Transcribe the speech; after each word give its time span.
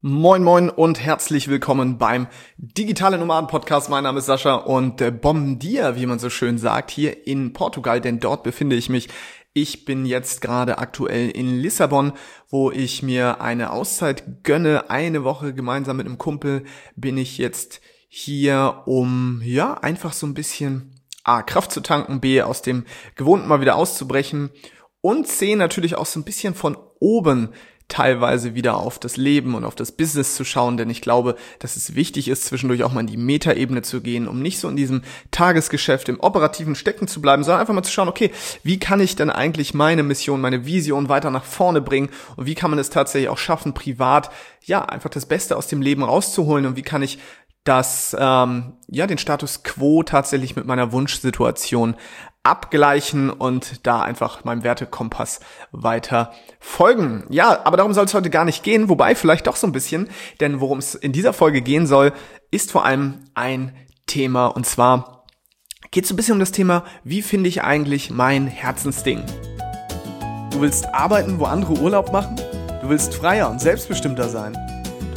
Moin 0.00 0.44
moin 0.44 0.70
und 0.70 1.00
herzlich 1.00 1.48
willkommen 1.48 1.98
beim 1.98 2.28
Digitale 2.56 3.18
Nomaden 3.18 3.48
Podcast. 3.48 3.90
Mein 3.90 4.04
Name 4.04 4.20
ist 4.20 4.26
Sascha 4.26 4.54
und 4.54 5.00
äh, 5.00 5.10
Bombendier, 5.10 5.96
wie 5.96 6.06
man 6.06 6.20
so 6.20 6.30
schön 6.30 6.56
sagt, 6.56 6.92
hier 6.92 7.26
in 7.26 7.52
Portugal, 7.52 8.00
denn 8.00 8.20
dort 8.20 8.44
befinde 8.44 8.76
ich 8.76 8.88
mich. 8.88 9.08
Ich 9.54 9.86
bin 9.86 10.06
jetzt 10.06 10.40
gerade 10.40 10.78
aktuell 10.78 11.30
in 11.30 11.58
Lissabon, 11.58 12.12
wo 12.48 12.70
ich 12.70 13.02
mir 13.02 13.40
eine 13.40 13.72
Auszeit 13.72 14.44
gönne. 14.44 14.88
Eine 14.88 15.24
Woche 15.24 15.52
gemeinsam 15.52 15.96
mit 15.96 16.06
einem 16.06 16.16
Kumpel 16.16 16.62
bin 16.94 17.18
ich 17.18 17.36
jetzt 17.36 17.80
hier, 18.06 18.84
um 18.86 19.42
ja 19.42 19.74
einfach 19.74 20.12
so 20.12 20.28
ein 20.28 20.34
bisschen 20.34 20.94
A, 21.24 21.42
Kraft 21.42 21.72
zu 21.72 21.80
tanken, 21.80 22.20
B, 22.20 22.40
aus 22.42 22.62
dem 22.62 22.84
Gewohnten 23.16 23.48
mal 23.48 23.60
wieder 23.60 23.74
auszubrechen 23.74 24.50
und 25.00 25.26
C, 25.26 25.56
natürlich 25.56 25.96
auch 25.96 26.06
so 26.06 26.20
ein 26.20 26.24
bisschen 26.24 26.54
von 26.54 26.76
oben 27.00 27.50
teilweise 27.88 28.54
wieder 28.54 28.76
auf 28.76 28.98
das 28.98 29.16
Leben 29.16 29.54
und 29.54 29.64
auf 29.64 29.74
das 29.74 29.92
Business 29.92 30.34
zu 30.36 30.44
schauen, 30.44 30.76
denn 30.76 30.90
ich 30.90 31.00
glaube, 31.00 31.36
dass 31.58 31.76
es 31.76 31.94
wichtig 31.94 32.28
ist, 32.28 32.44
zwischendurch 32.44 32.84
auch 32.84 32.92
mal 32.92 33.00
in 33.00 33.06
die 33.06 33.16
Metaebene 33.16 33.80
zu 33.80 34.02
gehen, 34.02 34.28
um 34.28 34.42
nicht 34.42 34.60
so 34.60 34.68
in 34.68 34.76
diesem 34.76 35.02
Tagesgeschäft, 35.30 36.10
im 36.10 36.20
operativen 36.20 36.74
Stecken 36.74 37.08
zu 37.08 37.22
bleiben, 37.22 37.44
sondern 37.44 37.62
einfach 37.62 37.72
mal 37.72 37.82
zu 37.82 37.90
schauen, 37.90 38.08
okay, 38.08 38.30
wie 38.62 38.78
kann 38.78 39.00
ich 39.00 39.16
denn 39.16 39.30
eigentlich 39.30 39.72
meine 39.72 40.02
Mission, 40.02 40.42
meine 40.42 40.66
Vision 40.66 41.08
weiter 41.08 41.30
nach 41.30 41.44
vorne 41.44 41.80
bringen 41.80 42.10
und 42.36 42.44
wie 42.44 42.54
kann 42.54 42.70
man 42.70 42.78
es 42.78 42.90
tatsächlich 42.90 43.30
auch 43.30 43.38
schaffen, 43.38 43.72
privat, 43.72 44.30
ja, 44.64 44.84
einfach 44.84 45.10
das 45.10 45.24
Beste 45.24 45.56
aus 45.56 45.66
dem 45.68 45.80
Leben 45.80 46.02
rauszuholen 46.02 46.66
und 46.66 46.76
wie 46.76 46.82
kann 46.82 47.02
ich 47.02 47.18
das, 47.64 48.16
ähm, 48.18 48.76
ja, 48.88 49.06
den 49.06 49.18
Status 49.18 49.62
quo 49.62 50.02
tatsächlich 50.02 50.56
mit 50.56 50.66
meiner 50.66 50.92
Wunschsituation 50.92 51.96
abgleichen 52.42 53.28
und 53.30 53.86
da 53.86 54.00
einfach 54.00 54.44
meinem 54.44 54.62
Wertekompass 54.62 55.40
weiter 55.70 56.32
folgen. 56.60 57.24
Ja, 57.28 57.64
aber 57.64 57.76
darum 57.76 57.92
soll 57.92 58.06
es 58.06 58.14
heute 58.14 58.30
gar 58.30 58.46
nicht 58.46 58.62
gehen, 58.62 58.88
wobei 58.88 59.14
vielleicht 59.14 59.46
doch 59.46 59.56
so 59.56 59.66
ein 59.66 59.72
bisschen, 59.72 60.08
denn 60.40 60.60
worum 60.60 60.78
es 60.78 60.94
in 60.94 61.12
dieser 61.12 61.34
Folge 61.34 61.60
gehen 61.60 61.86
soll, 61.86 62.12
ist 62.50 62.72
vor 62.72 62.86
allem 62.86 63.24
ein 63.34 63.76
Thema 64.06 64.46
und 64.46 64.64
zwar 64.64 65.26
geht 65.90 66.04
es 66.04 66.10
ein 66.10 66.16
bisschen 66.16 66.34
um 66.34 66.40
das 66.40 66.52
Thema, 66.52 66.84
wie 67.04 67.22
finde 67.22 67.48
ich 67.48 67.62
eigentlich 67.62 68.10
mein 68.10 68.46
Herzensding? 68.46 69.22
Du 70.50 70.60
willst 70.62 70.86
arbeiten, 70.94 71.38
wo 71.38 71.44
andere 71.44 71.74
Urlaub 71.74 72.12
machen? 72.12 72.36
Du 72.80 72.88
willst 72.88 73.14
freier 73.14 73.50
und 73.50 73.60
selbstbestimmter 73.60 74.28
sein? 74.28 74.56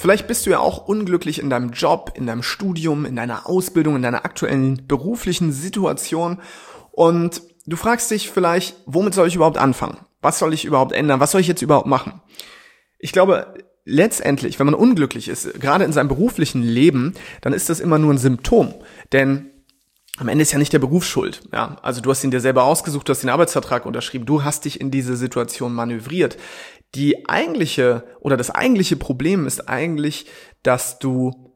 Vielleicht 0.00 0.28
bist 0.28 0.46
du 0.46 0.50
ja 0.50 0.60
auch 0.60 0.88
unglücklich 0.88 1.40
in 1.40 1.50
deinem 1.50 1.72
Job, 1.72 2.12
in 2.14 2.26
deinem 2.26 2.42
Studium, 2.42 3.04
in 3.04 3.16
deiner 3.16 3.46
Ausbildung, 3.46 3.96
in 3.96 4.02
deiner 4.02 4.24
aktuellen 4.24 4.86
beruflichen 4.88 5.52
Situation 5.52 6.38
und 6.90 7.42
du 7.66 7.76
fragst 7.76 8.10
dich 8.10 8.30
vielleicht, 8.30 8.76
womit 8.86 9.12
soll 9.12 9.28
ich 9.28 9.34
überhaupt 9.34 9.58
anfangen? 9.58 9.98
Was 10.22 10.38
soll 10.38 10.54
ich 10.54 10.64
überhaupt 10.64 10.92
ändern? 10.92 11.20
Was 11.20 11.32
soll 11.32 11.42
ich 11.42 11.48
jetzt 11.48 11.60
überhaupt 11.60 11.86
machen? 11.86 12.22
Ich 12.98 13.12
glaube, 13.12 13.52
letztendlich, 13.84 14.58
wenn 14.58 14.64
man 14.64 14.74
unglücklich 14.74 15.28
ist, 15.28 15.60
gerade 15.60 15.84
in 15.84 15.92
seinem 15.92 16.08
beruflichen 16.08 16.62
Leben, 16.62 17.12
dann 17.42 17.52
ist 17.52 17.68
das 17.68 17.78
immer 17.78 17.98
nur 17.98 18.14
ein 18.14 18.18
Symptom. 18.18 18.72
Denn 19.12 19.50
am 20.16 20.28
Ende 20.28 20.40
ist 20.42 20.52
ja 20.52 20.58
nicht 20.58 20.72
der 20.72 20.78
Beruf 20.78 21.04
schuld. 21.04 21.42
Ja, 21.52 21.76
also 21.82 22.00
du 22.00 22.10
hast 22.10 22.24
ihn 22.24 22.30
dir 22.30 22.40
selber 22.40 22.64
ausgesucht, 22.64 23.06
du 23.06 23.10
hast 23.10 23.22
den 23.22 23.28
Arbeitsvertrag 23.28 23.84
unterschrieben, 23.84 24.24
du 24.24 24.44
hast 24.44 24.64
dich 24.64 24.80
in 24.80 24.90
diese 24.90 25.14
Situation 25.16 25.74
manövriert. 25.74 26.38
Die 26.94 27.28
eigentliche 27.28 28.04
oder 28.20 28.36
das 28.36 28.50
eigentliche 28.50 28.96
Problem 28.96 29.46
ist 29.46 29.68
eigentlich, 29.68 30.26
dass 30.62 30.98
du 30.98 31.54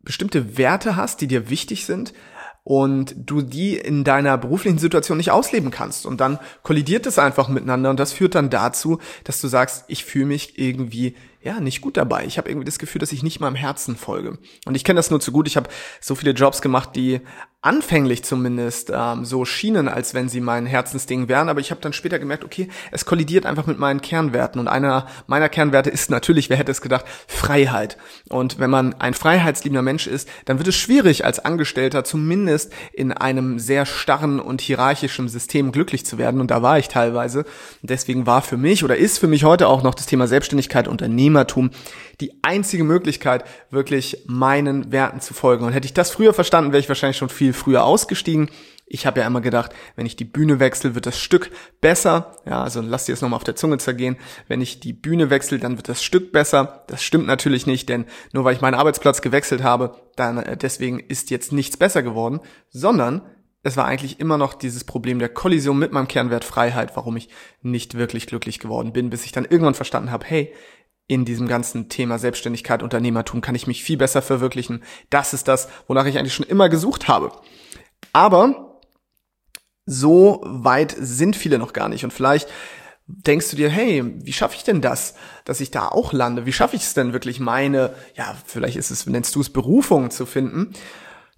bestimmte 0.00 0.56
Werte 0.56 0.96
hast, 0.96 1.20
die 1.20 1.26
dir 1.26 1.50
wichtig 1.50 1.84
sind 1.84 2.12
und 2.62 3.14
du 3.16 3.42
die 3.42 3.76
in 3.76 4.02
deiner 4.02 4.36
beruflichen 4.36 4.78
Situation 4.78 5.18
nicht 5.18 5.30
ausleben 5.30 5.70
kannst. 5.70 6.04
Und 6.04 6.20
dann 6.20 6.40
kollidiert 6.64 7.06
es 7.06 7.16
einfach 7.16 7.48
miteinander 7.48 7.90
und 7.90 8.00
das 8.00 8.12
führt 8.12 8.34
dann 8.34 8.50
dazu, 8.50 8.98
dass 9.22 9.40
du 9.40 9.46
sagst, 9.46 9.84
ich 9.86 10.04
fühle 10.04 10.26
mich 10.26 10.58
irgendwie 10.58 11.14
ja, 11.42 11.60
nicht 11.60 11.80
gut 11.80 11.96
dabei. 11.96 12.24
Ich 12.24 12.38
habe 12.38 12.48
irgendwie 12.48 12.64
das 12.64 12.80
Gefühl, 12.80 12.98
dass 12.98 13.12
ich 13.12 13.22
nicht 13.22 13.38
meinem 13.38 13.54
Herzen 13.54 13.94
folge. 13.94 14.38
Und 14.64 14.74
ich 14.74 14.82
kenne 14.82 14.98
das 14.98 15.10
nur 15.10 15.20
zu 15.20 15.30
gut. 15.30 15.46
Ich 15.46 15.56
habe 15.56 15.70
so 16.00 16.16
viele 16.16 16.32
Jobs 16.32 16.60
gemacht, 16.60 16.90
die 16.96 17.20
anfänglich 17.66 18.22
zumindest 18.22 18.92
ähm, 18.94 19.24
so 19.24 19.44
schienen, 19.44 19.88
als 19.88 20.14
wenn 20.14 20.28
sie 20.28 20.40
mein 20.40 20.66
Herzensding 20.66 21.28
wären. 21.28 21.48
Aber 21.48 21.58
ich 21.58 21.72
habe 21.72 21.80
dann 21.80 21.92
später 21.92 22.20
gemerkt, 22.20 22.44
okay, 22.44 22.68
es 22.92 23.04
kollidiert 23.04 23.44
einfach 23.44 23.66
mit 23.66 23.76
meinen 23.76 24.00
Kernwerten. 24.00 24.60
Und 24.60 24.68
einer 24.68 25.08
meiner 25.26 25.48
Kernwerte 25.48 25.90
ist 25.90 26.08
natürlich, 26.08 26.48
wer 26.48 26.56
hätte 26.56 26.70
es 26.70 26.80
gedacht, 26.80 27.04
Freiheit. 27.26 27.98
Und 28.28 28.60
wenn 28.60 28.70
man 28.70 28.94
ein 28.94 29.14
freiheitsliebender 29.14 29.82
Mensch 29.82 30.06
ist, 30.06 30.28
dann 30.44 30.58
wird 30.58 30.68
es 30.68 30.76
schwierig, 30.76 31.24
als 31.24 31.40
Angestellter 31.40 32.04
zumindest 32.04 32.72
in 32.92 33.10
einem 33.10 33.58
sehr 33.58 33.84
starren 33.84 34.38
und 34.38 34.60
hierarchischen 34.60 35.28
System 35.28 35.72
glücklich 35.72 36.06
zu 36.06 36.18
werden. 36.18 36.40
Und 36.40 36.52
da 36.52 36.62
war 36.62 36.78
ich 36.78 36.86
teilweise. 36.86 37.44
Deswegen 37.82 38.26
war 38.26 38.42
für 38.42 38.56
mich 38.56 38.84
oder 38.84 38.96
ist 38.96 39.18
für 39.18 39.26
mich 39.26 39.42
heute 39.42 39.66
auch 39.66 39.82
noch 39.82 39.96
das 39.96 40.06
Thema 40.06 40.28
Selbstständigkeit, 40.28 40.86
Unternehmertum 40.86 41.72
die 42.20 42.32
einzige 42.42 42.84
Möglichkeit, 42.84 43.44
wirklich 43.70 44.24
meinen 44.26 44.90
Werten 44.90 45.20
zu 45.20 45.34
folgen. 45.34 45.64
Und 45.66 45.72
hätte 45.72 45.86
ich 45.86 45.92
das 45.92 46.10
früher 46.10 46.32
verstanden, 46.32 46.72
wäre 46.72 46.80
ich 46.80 46.88
wahrscheinlich 46.88 47.18
schon 47.18 47.28
viel 47.28 47.52
früher 47.56 47.84
ausgestiegen. 47.84 48.50
Ich 48.88 49.04
habe 49.04 49.20
ja 49.20 49.26
immer 49.26 49.40
gedacht, 49.40 49.72
wenn 49.96 50.06
ich 50.06 50.14
die 50.14 50.24
Bühne 50.24 50.60
wechsle, 50.60 50.94
wird 50.94 51.06
das 51.06 51.18
Stück 51.18 51.50
besser. 51.80 52.36
Ja, 52.46 52.62
also 52.62 52.80
lass 52.80 53.06
dir 53.06 53.12
das 53.12 53.20
nochmal 53.20 53.38
auf 53.38 53.44
der 53.44 53.56
Zunge 53.56 53.78
zergehen. 53.78 54.16
Wenn 54.46 54.60
ich 54.60 54.78
die 54.78 54.92
Bühne 54.92 55.28
wechsle, 55.28 55.58
dann 55.58 55.76
wird 55.76 55.88
das 55.88 56.04
Stück 56.04 56.30
besser. 56.30 56.84
Das 56.86 57.02
stimmt 57.02 57.26
natürlich 57.26 57.66
nicht, 57.66 57.88
denn 57.88 58.04
nur 58.32 58.44
weil 58.44 58.54
ich 58.54 58.60
meinen 58.60 58.74
Arbeitsplatz 58.74 59.22
gewechselt 59.22 59.64
habe, 59.64 59.96
dann 60.14 60.38
äh, 60.38 60.56
deswegen 60.56 61.00
ist 61.00 61.30
jetzt 61.30 61.52
nichts 61.52 61.76
besser 61.76 62.04
geworden, 62.04 62.38
sondern 62.70 63.22
es 63.64 63.76
war 63.76 63.86
eigentlich 63.86 64.20
immer 64.20 64.38
noch 64.38 64.54
dieses 64.54 64.84
Problem 64.84 65.18
der 65.18 65.28
Kollision 65.28 65.76
mit 65.76 65.90
meinem 65.90 66.06
Kernwert 66.06 66.44
Freiheit, 66.44 66.94
warum 66.94 67.16
ich 67.16 67.28
nicht 67.62 67.94
wirklich 67.98 68.28
glücklich 68.28 68.60
geworden 68.60 68.92
bin, 68.92 69.10
bis 69.10 69.24
ich 69.24 69.32
dann 69.32 69.44
irgendwann 69.44 69.74
verstanden 69.74 70.12
habe, 70.12 70.24
hey, 70.24 70.54
in 71.08 71.24
diesem 71.24 71.46
ganzen 71.46 71.88
Thema 71.88 72.18
Selbstständigkeit, 72.18 72.82
Unternehmertum 72.82 73.40
kann 73.40 73.54
ich 73.54 73.66
mich 73.66 73.84
viel 73.84 73.96
besser 73.96 74.22
verwirklichen. 74.22 74.82
Das 75.08 75.32
ist 75.32 75.46
das, 75.48 75.68
wonach 75.86 76.06
ich 76.06 76.18
eigentlich 76.18 76.34
schon 76.34 76.46
immer 76.46 76.68
gesucht 76.68 77.06
habe. 77.06 77.32
Aber 78.12 78.80
so 79.84 80.40
weit 80.44 80.96
sind 80.98 81.36
viele 81.36 81.58
noch 81.58 81.72
gar 81.72 81.88
nicht. 81.88 82.04
Und 82.04 82.12
vielleicht 82.12 82.48
denkst 83.06 83.50
du 83.50 83.56
dir, 83.56 83.70
hey, 83.70 84.04
wie 84.24 84.32
schaffe 84.32 84.56
ich 84.56 84.64
denn 84.64 84.80
das, 84.80 85.14
dass 85.44 85.60
ich 85.60 85.70
da 85.70 85.88
auch 85.88 86.12
lande? 86.12 86.44
Wie 86.44 86.52
schaffe 86.52 86.74
ich 86.74 86.82
es 86.82 86.94
denn 86.94 87.12
wirklich 87.12 87.38
meine, 87.38 87.94
ja, 88.16 88.36
vielleicht 88.44 88.76
ist 88.76 88.90
es, 88.90 89.06
nennst 89.06 89.34
du 89.36 89.40
es 89.40 89.50
Berufung 89.50 90.10
zu 90.10 90.26
finden? 90.26 90.72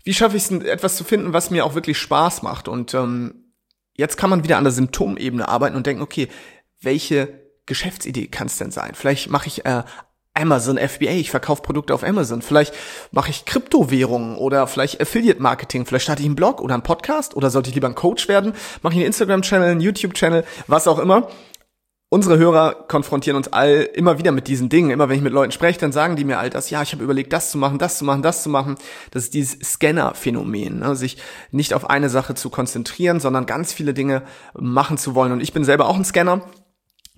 Wie 0.02 0.14
schaffe 0.14 0.38
ich 0.38 0.44
es, 0.44 0.50
etwas 0.50 0.96
zu 0.96 1.04
finden, 1.04 1.34
was 1.34 1.50
mir 1.50 1.66
auch 1.66 1.74
wirklich 1.74 1.98
Spaß 1.98 2.40
macht? 2.42 2.68
Und 2.68 2.94
ähm, 2.94 3.52
jetzt 3.92 4.16
kann 4.16 4.30
man 4.30 4.44
wieder 4.44 4.56
an 4.56 4.64
der 4.64 4.72
Symptomebene 4.72 5.46
arbeiten 5.46 5.76
und 5.76 5.86
denken, 5.86 6.02
okay, 6.02 6.28
welche 6.80 7.47
Geschäftsidee 7.68 8.26
kann 8.26 8.48
es 8.48 8.58
denn 8.58 8.72
sein? 8.72 8.92
Vielleicht 8.94 9.30
mache 9.30 9.46
ich 9.46 9.64
äh, 9.64 9.84
Amazon 10.34 10.78
FBA, 10.78 11.10
ich 11.10 11.30
verkaufe 11.30 11.62
Produkte 11.62 11.94
auf 11.94 12.04
Amazon. 12.04 12.42
Vielleicht 12.42 12.74
mache 13.12 13.30
ich 13.30 13.44
Kryptowährungen 13.44 14.36
oder 14.36 14.66
vielleicht 14.66 15.00
Affiliate 15.00 15.42
Marketing. 15.42 15.84
Vielleicht 15.84 16.04
starte 16.04 16.22
ich 16.22 16.26
einen 16.26 16.36
Blog 16.36 16.60
oder 16.60 16.74
einen 16.74 16.82
Podcast 16.82 17.36
oder 17.36 17.50
sollte 17.50 17.68
ich 17.68 17.74
lieber 17.74 17.88
ein 17.88 17.94
Coach 17.94 18.28
werden? 18.28 18.52
Mache 18.82 18.94
ich 18.94 18.98
einen 18.98 19.06
Instagram-Channel, 19.06 19.70
einen 19.70 19.80
YouTube-Channel, 19.80 20.44
was 20.66 20.88
auch 20.88 20.98
immer. 20.98 21.28
Unsere 22.10 22.38
Hörer 22.38 22.86
konfrontieren 22.88 23.36
uns 23.36 23.48
all 23.48 23.86
immer 23.92 24.18
wieder 24.18 24.32
mit 24.32 24.48
diesen 24.48 24.70
Dingen. 24.70 24.88
Immer 24.90 25.10
wenn 25.10 25.16
ich 25.16 25.22
mit 25.22 25.34
Leuten 25.34 25.52
spreche, 25.52 25.78
dann 25.78 25.92
sagen 25.92 26.16
die 26.16 26.24
mir 26.24 26.38
all 26.38 26.48
das, 26.48 26.70
ja, 26.70 26.80
ich 26.80 26.92
habe 26.92 27.04
überlegt, 27.04 27.34
das 27.34 27.50
zu 27.50 27.58
machen, 27.58 27.78
das 27.78 27.98
zu 27.98 28.04
machen, 28.06 28.22
das 28.22 28.42
zu 28.42 28.48
machen. 28.48 28.76
Das 29.10 29.24
ist 29.24 29.34
dieses 29.34 29.58
Scanner-Phänomen, 29.60 30.78
ne? 30.78 30.96
sich 30.96 31.18
nicht 31.50 31.74
auf 31.74 31.90
eine 31.90 32.08
Sache 32.08 32.34
zu 32.34 32.48
konzentrieren, 32.48 33.20
sondern 33.20 33.44
ganz 33.44 33.74
viele 33.74 33.92
Dinge 33.92 34.22
machen 34.54 34.96
zu 34.96 35.14
wollen. 35.14 35.32
Und 35.32 35.40
ich 35.40 35.52
bin 35.52 35.64
selber 35.64 35.86
auch 35.86 35.96
ein 35.96 36.04
Scanner. 36.04 36.40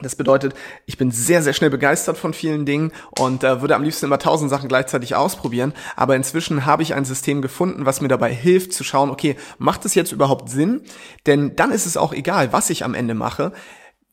Das 0.02 0.16
bedeutet, 0.16 0.54
ich 0.86 0.98
bin 0.98 1.10
sehr, 1.10 1.42
sehr 1.42 1.52
schnell 1.52 1.70
begeistert 1.70 2.18
von 2.18 2.32
vielen 2.32 2.66
Dingen 2.66 2.92
und 3.18 3.44
äh, 3.44 3.60
würde 3.60 3.76
am 3.76 3.82
liebsten 3.82 4.06
immer 4.06 4.18
tausend 4.18 4.50
Sachen 4.50 4.68
gleichzeitig 4.68 5.14
ausprobieren. 5.14 5.72
Aber 5.96 6.16
inzwischen 6.16 6.66
habe 6.66 6.82
ich 6.82 6.94
ein 6.94 7.04
System 7.04 7.42
gefunden, 7.42 7.86
was 7.86 8.00
mir 8.00 8.08
dabei 8.08 8.32
hilft 8.32 8.72
zu 8.72 8.84
schauen, 8.84 9.10
okay, 9.10 9.36
macht 9.58 9.84
es 9.84 9.94
jetzt 9.94 10.12
überhaupt 10.12 10.48
Sinn? 10.48 10.82
Denn 11.26 11.56
dann 11.56 11.70
ist 11.70 11.86
es 11.86 11.96
auch 11.96 12.12
egal, 12.12 12.52
was 12.52 12.70
ich 12.70 12.84
am 12.84 12.94
Ende 12.94 13.14
mache 13.14 13.52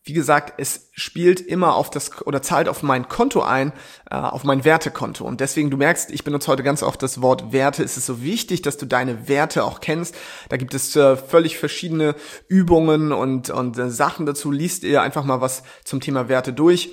wie 0.07 0.13
gesagt, 0.13 0.54
es 0.57 0.89
spielt 0.94 1.42
immer 1.42 1.75
auf 1.75 1.89
das 1.89 2.25
oder 2.25 2.42
zahlt 2.42 2.69
auf 2.69 2.81
mein 2.81 3.07
Konto 3.09 3.42
ein, 3.42 3.74
äh, 4.09 4.15
auf 4.15 4.44
mein 4.44 4.63
Wertekonto. 4.63 5.25
Und 5.25 5.42
deswegen, 5.42 5.69
du 5.69 5.77
merkst, 5.77 6.09
ich 6.12 6.24
benutze 6.24 6.48
heute 6.48 6.63
ganz 6.63 6.81
oft 6.81 7.04
das 7.04 7.21
Wort 7.21 7.51
Werte. 7.51 7.83
Es 7.83 7.98
ist 7.98 8.06
so 8.06 8.24
wichtig, 8.24 8.62
dass 8.62 8.77
du 8.77 8.86
deine 8.86 9.27
Werte 9.27 9.63
auch 9.63 9.81
kennst. 9.81 10.15
Da 10.50 10.57
gibt 10.57 10.74
es 10.74 10.95
äh, 10.95 11.18
völlig 11.18 11.57
verschiedene 11.57 12.15
Übungen 12.48 13.12
und, 13.12 13.50
und 13.50 13.77
äh, 13.77 13.89
Sachen 13.89 14.25
dazu. 14.25 14.50
Liest 14.51 14.83
ihr 14.83 15.01
einfach 15.01 15.24
mal 15.24 15.42
was 15.42 15.63
zum 15.83 16.00
Thema 16.00 16.30
Werte 16.30 16.53
durch. 16.53 16.89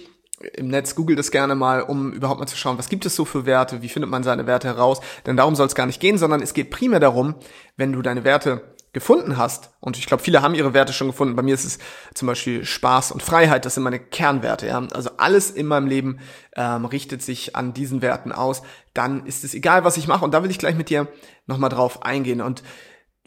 im 0.55 0.69
Netz, 0.69 0.94
googelt 0.94 1.19
es 1.19 1.31
gerne 1.31 1.55
mal, 1.55 1.82
um 1.82 2.12
überhaupt 2.12 2.40
mal 2.40 2.46
zu 2.46 2.56
schauen, 2.56 2.78
was 2.78 2.88
gibt 2.88 3.06
es 3.06 3.14
so 3.14 3.25
für 3.25 3.46
Werte, 3.46 3.82
wie 3.82 3.88
findet 3.88 4.10
man 4.10 4.25
seine 4.25 4.46
Werte 4.46 4.69
heraus. 4.69 5.00
Denn 5.26 5.37
darum 5.37 5.55
soll 5.55 5.67
es 5.67 5.75
gar 5.75 5.87
nicht 5.87 6.00
gehen, 6.00 6.19
sondern 6.19 6.43
es 6.43 6.55
geht 6.55 6.70
primär 6.70 7.00
darum, 7.00 7.37
wenn 7.76 7.93
du 7.93 8.02
deine 8.02 8.25
Werte 8.25 8.74
gefunden 8.94 9.37
hast, 9.37 9.75
und 9.81 9.99
ich 9.99 10.06
glaube, 10.06 10.23
viele 10.23 10.41
haben 10.41 10.55
ihre 10.55 10.73
Werte 10.73 10.94
schon 10.94 11.08
gefunden, 11.08 11.37
bei 11.37 11.43
mir 11.43 11.55
ist 11.55 11.64
es 11.64 11.79
zum 12.14 12.26
Beispiel 12.26 12.64
Spaß 12.64 13.12
und 13.12 13.23
Freiheit, 13.23 13.67
das 13.67 13.75
sind 13.75 13.82
meine 13.82 13.99
Kernwerte, 13.99 14.67
ja. 14.67 14.87
Also 14.94 15.11
alles 15.19 15.50
in 15.50 15.67
meinem 15.67 15.87
Leben 15.87 16.20
ähm, 16.56 16.87
richtet 16.87 17.20
sich 17.23 17.55
an 17.55 17.75
diesen 17.75 18.00
Werten 18.00 18.32
aus, 18.32 18.62
dann 18.94 19.26
ist 19.26 19.44
es 19.44 19.52
egal, 19.52 19.85
was 19.85 19.99
ich 19.99 20.06
mache. 20.06 20.25
Und 20.25 20.32
da 20.32 20.43
will 20.43 20.50
ich 20.50 20.58
gleich 20.58 20.76
mit 20.76 20.88
dir 20.88 21.08
nochmal 21.46 21.70
drauf 21.70 22.02
eingehen. 22.05 22.41
Und 22.41 22.62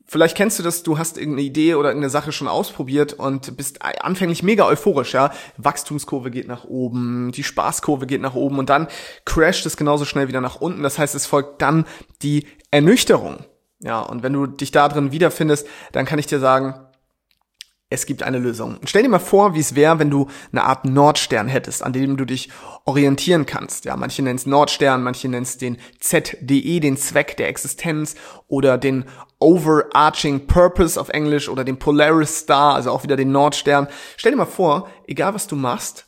Vielleicht 0.09 0.37
kennst 0.37 0.57
du 0.57 0.63
das, 0.63 0.83
du 0.83 0.97
hast 0.97 1.17
irgendeine 1.17 1.45
Idee 1.45 1.75
oder 1.75 1.89
irgendeine 1.89 2.09
Sache 2.09 2.31
schon 2.31 2.47
ausprobiert 2.47 3.11
und 3.11 3.57
bist 3.57 3.81
anfänglich 3.81 4.41
mega 4.41 4.65
euphorisch, 4.65 5.13
ja. 5.13 5.33
Wachstumskurve 5.57 6.31
geht 6.31 6.47
nach 6.47 6.63
oben, 6.63 7.33
die 7.33 7.43
Spaßkurve 7.43 8.07
geht 8.07 8.21
nach 8.21 8.33
oben 8.33 8.57
und 8.57 8.69
dann 8.69 8.87
crasht 9.25 9.65
es 9.65 9.75
genauso 9.75 10.05
schnell 10.05 10.29
wieder 10.29 10.39
nach 10.39 10.61
unten. 10.61 10.81
Das 10.81 10.97
heißt, 10.97 11.13
es 11.13 11.25
folgt 11.25 11.61
dann 11.61 11.85
die 12.21 12.47
Ernüchterung. 12.71 13.43
Ja, 13.79 14.01
und 14.01 14.23
wenn 14.23 14.33
du 14.33 14.47
dich 14.47 14.71
da 14.71 14.89
drin 14.89 15.11
wiederfindest, 15.11 15.67
dann 15.91 16.05
kann 16.05 16.19
ich 16.19 16.25
dir 16.25 16.39
sagen, 16.39 16.73
es 17.89 18.05
gibt 18.05 18.21
eine 18.23 18.37
Lösung. 18.37 18.79
Stell 18.83 19.03
dir 19.03 19.09
mal 19.09 19.19
vor, 19.19 19.55
wie 19.55 19.61
es 19.61 19.73
wäre, 19.73 19.97
wenn 19.97 20.09
du 20.09 20.27
eine 20.51 20.65
Art 20.65 20.83
Nordstern 20.83 21.47
hättest, 21.47 21.83
an 21.83 21.93
dem 21.93 22.17
du 22.17 22.25
dich 22.25 22.49
orientieren 22.83 23.45
kannst. 23.45 23.85
Ja, 23.85 23.95
manche 23.95 24.21
nennen 24.21 24.35
es 24.35 24.45
Nordstern, 24.45 25.03
manche 25.03 25.29
nennen 25.29 25.43
es 25.43 25.57
den 25.57 25.77
ZDE, 25.99 26.81
den 26.81 26.97
Zweck 26.97 27.37
der 27.37 27.47
Existenz 27.47 28.15
oder 28.47 28.77
den 28.77 29.05
Overarching 29.39 30.47
Purpose 30.47 30.99
auf 30.99 31.09
Englisch 31.09 31.47
oder 31.47 31.63
den 31.63 31.79
Polaris 31.79 32.39
Star, 32.39 32.75
also 32.75 32.91
auch 32.91 33.03
wieder 33.03 33.15
den 33.15 33.31
Nordstern. 33.31 33.87
Stell 34.17 34.33
dir 34.33 34.37
mal 34.37 34.45
vor, 34.45 34.89
egal 35.05 35.33
was 35.33 35.47
du 35.47 35.55
machst, 35.55 36.07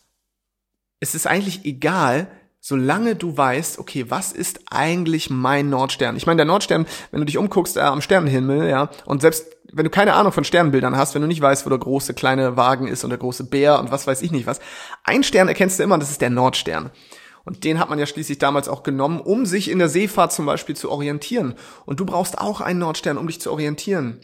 es 0.99 1.15
ist 1.15 1.27
eigentlich 1.27 1.63
egal, 1.63 2.27
solange 2.69 3.15
du 3.15 3.35
weißt, 3.35 3.79
okay, 3.79 4.05
was 4.09 4.31
ist 4.31 4.59
eigentlich 4.69 5.31
mein 5.31 5.71
Nordstern? 5.71 6.15
Ich 6.15 6.27
meine, 6.27 6.37
der 6.37 6.45
Nordstern, 6.45 6.85
wenn 7.09 7.19
du 7.19 7.25
dich 7.25 7.39
umguckst 7.39 7.77
äh, 7.77 7.81
am 7.81 7.99
Sternenhimmel, 7.99 8.69
ja, 8.69 8.91
und 9.05 9.21
selbst 9.21 9.47
wenn 9.71 9.85
du 9.85 9.89
keine 9.89 10.13
Ahnung 10.13 10.31
von 10.31 10.43
Sternbildern 10.43 10.95
hast, 10.95 11.15
wenn 11.15 11.23
du 11.23 11.27
nicht 11.27 11.41
weißt, 11.41 11.65
wo 11.65 11.69
der 11.69 11.79
große 11.79 12.13
kleine 12.13 12.57
Wagen 12.57 12.87
ist 12.87 13.03
und 13.03 13.09
der 13.09 13.17
große 13.17 13.45
Bär 13.45 13.79
und 13.79 13.91
was 13.91 14.05
weiß 14.05 14.21
ich 14.21 14.31
nicht 14.31 14.45
was, 14.45 14.59
ein 15.03 15.23
Stern 15.23 15.47
erkennst 15.47 15.79
du 15.79 15.83
immer, 15.83 15.97
das 15.97 16.11
ist 16.11 16.21
der 16.21 16.29
Nordstern. 16.29 16.91
Und 17.43 17.63
den 17.63 17.79
hat 17.79 17.89
man 17.89 17.97
ja 17.97 18.05
schließlich 18.05 18.37
damals 18.37 18.69
auch 18.69 18.83
genommen, 18.83 19.19
um 19.19 19.47
sich 19.47 19.71
in 19.71 19.79
der 19.79 19.89
Seefahrt 19.89 20.31
zum 20.31 20.45
Beispiel 20.45 20.75
zu 20.75 20.91
orientieren. 20.91 21.55
Und 21.87 21.99
du 21.99 22.05
brauchst 22.05 22.37
auch 22.37 22.61
einen 22.61 22.79
Nordstern, 22.79 23.17
um 23.17 23.25
dich 23.25 23.41
zu 23.41 23.51
orientieren. 23.51 24.19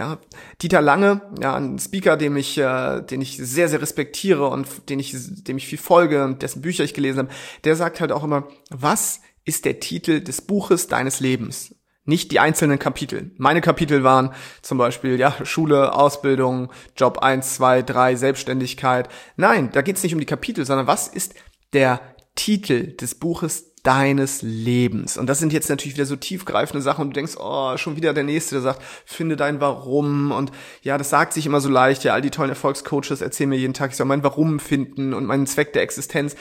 Ja, 0.00 0.18
Dieter 0.62 0.80
Lange, 0.80 1.20
ja, 1.42 1.56
ein 1.56 1.78
Speaker, 1.78 2.16
dem 2.16 2.38
ich, 2.38 2.56
äh, 2.56 3.02
den 3.02 3.20
ich 3.20 3.36
sehr, 3.36 3.68
sehr 3.68 3.82
respektiere 3.82 4.48
und 4.48 4.66
den 4.88 4.98
ich, 4.98 5.14
dem 5.14 5.58
ich 5.58 5.66
viel 5.66 5.76
folge 5.76 6.24
und 6.24 6.40
dessen 6.40 6.62
Bücher 6.62 6.84
ich 6.84 6.94
gelesen 6.94 7.18
habe, 7.18 7.28
der 7.64 7.76
sagt 7.76 8.00
halt 8.00 8.10
auch 8.10 8.24
immer, 8.24 8.48
was 8.70 9.20
ist 9.44 9.66
der 9.66 9.78
Titel 9.78 10.22
des 10.22 10.40
Buches 10.40 10.86
deines 10.86 11.20
Lebens? 11.20 11.74
Nicht 12.06 12.32
die 12.32 12.40
einzelnen 12.40 12.78
Kapitel. 12.78 13.32
Meine 13.36 13.60
Kapitel 13.60 14.02
waren 14.02 14.32
zum 14.62 14.78
Beispiel, 14.78 15.20
ja, 15.20 15.34
Schule, 15.44 15.92
Ausbildung, 15.92 16.72
Job 16.96 17.18
1, 17.18 17.56
2, 17.56 17.82
3, 17.82 18.16
Selbstständigkeit. 18.16 19.10
Nein, 19.36 19.68
da 19.70 19.82
geht 19.82 19.98
es 19.98 20.02
nicht 20.02 20.14
um 20.14 20.20
die 20.20 20.24
Kapitel, 20.24 20.64
sondern 20.64 20.86
was 20.86 21.08
ist 21.08 21.34
der 21.74 22.00
Titel 22.36 22.96
des 22.96 23.16
Buches 23.16 23.69
deines 23.82 24.42
Lebens. 24.42 25.16
Und 25.16 25.26
das 25.26 25.38
sind 25.38 25.52
jetzt 25.52 25.70
natürlich 25.70 25.94
wieder 25.94 26.06
so 26.06 26.16
tiefgreifende 26.16 26.82
Sachen 26.82 27.02
und 27.02 27.10
du 27.10 27.14
denkst, 27.14 27.36
oh, 27.38 27.76
schon 27.76 27.96
wieder 27.96 28.12
der 28.12 28.24
Nächste, 28.24 28.56
der 28.56 28.62
sagt, 28.62 28.82
finde 29.04 29.36
dein 29.36 29.60
Warum. 29.60 30.32
Und 30.32 30.52
ja, 30.82 30.98
das 30.98 31.10
sagt 31.10 31.32
sich 31.32 31.46
immer 31.46 31.60
so 31.60 31.68
leicht. 31.68 32.04
Ja, 32.04 32.14
all 32.14 32.22
die 32.22 32.30
tollen 32.30 32.50
Erfolgscoaches 32.50 33.20
erzählen 33.20 33.50
mir 33.50 33.56
jeden 33.56 33.74
Tag, 33.74 33.90
ich 33.90 33.96
soll 33.96 34.06
mein 34.06 34.24
Warum 34.24 34.60
finden 34.60 35.14
und 35.14 35.26
meinen 35.26 35.46
Zweck 35.46 35.72
der 35.72 35.82
Existenz. 35.82 36.36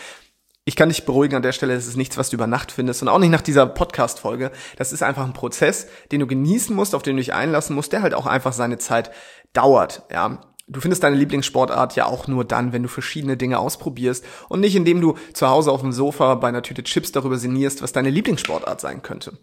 Ich 0.65 0.75
kann 0.75 0.89
dich 0.89 1.05
beruhigen 1.05 1.35
an 1.35 1.41
der 1.41 1.53
Stelle, 1.53 1.73
es 1.73 1.87
ist 1.87 1.97
nichts, 1.97 2.17
was 2.17 2.29
du 2.29 2.35
über 2.35 2.45
Nacht 2.45 2.71
findest 2.71 3.01
und 3.01 3.07
auch 3.07 3.17
nicht 3.17 3.31
nach 3.31 3.41
dieser 3.41 3.65
Podcast-Folge. 3.65 4.51
Das 4.77 4.93
ist 4.93 5.01
einfach 5.01 5.25
ein 5.25 5.33
Prozess, 5.33 5.87
den 6.11 6.19
du 6.19 6.27
genießen 6.27 6.75
musst, 6.75 6.93
auf 6.93 7.01
den 7.01 7.15
du 7.15 7.21
dich 7.21 7.33
einlassen 7.33 7.75
musst, 7.75 7.91
der 7.91 8.03
halt 8.03 8.13
auch 8.13 8.27
einfach 8.27 8.53
seine 8.53 8.77
Zeit 8.77 9.09
dauert. 9.53 10.03
Ja, 10.11 10.41
Du 10.69 10.81
findest 10.81 11.03
deine 11.03 11.15
Lieblingssportart 11.15 11.95
ja 11.95 12.05
auch 12.05 12.27
nur 12.27 12.45
dann, 12.45 12.73
wenn 12.73 12.83
du 12.83 12.89
verschiedene 12.89 13.37
Dinge 13.37 13.57
ausprobierst 13.57 14.23
und 14.49 14.59
nicht 14.59 14.75
indem 14.75 15.01
du 15.01 15.15
zu 15.33 15.49
Hause 15.49 15.71
auf 15.71 15.81
dem 15.81 15.91
Sofa 15.91 16.35
bei 16.35 16.47
einer 16.47 16.61
Tüte 16.61 16.83
Chips 16.83 17.11
darüber 17.11 17.37
sinnierst, 17.37 17.81
was 17.81 17.91
deine 17.91 18.11
Lieblingssportart 18.11 18.79
sein 18.79 19.01
könnte. 19.01 19.33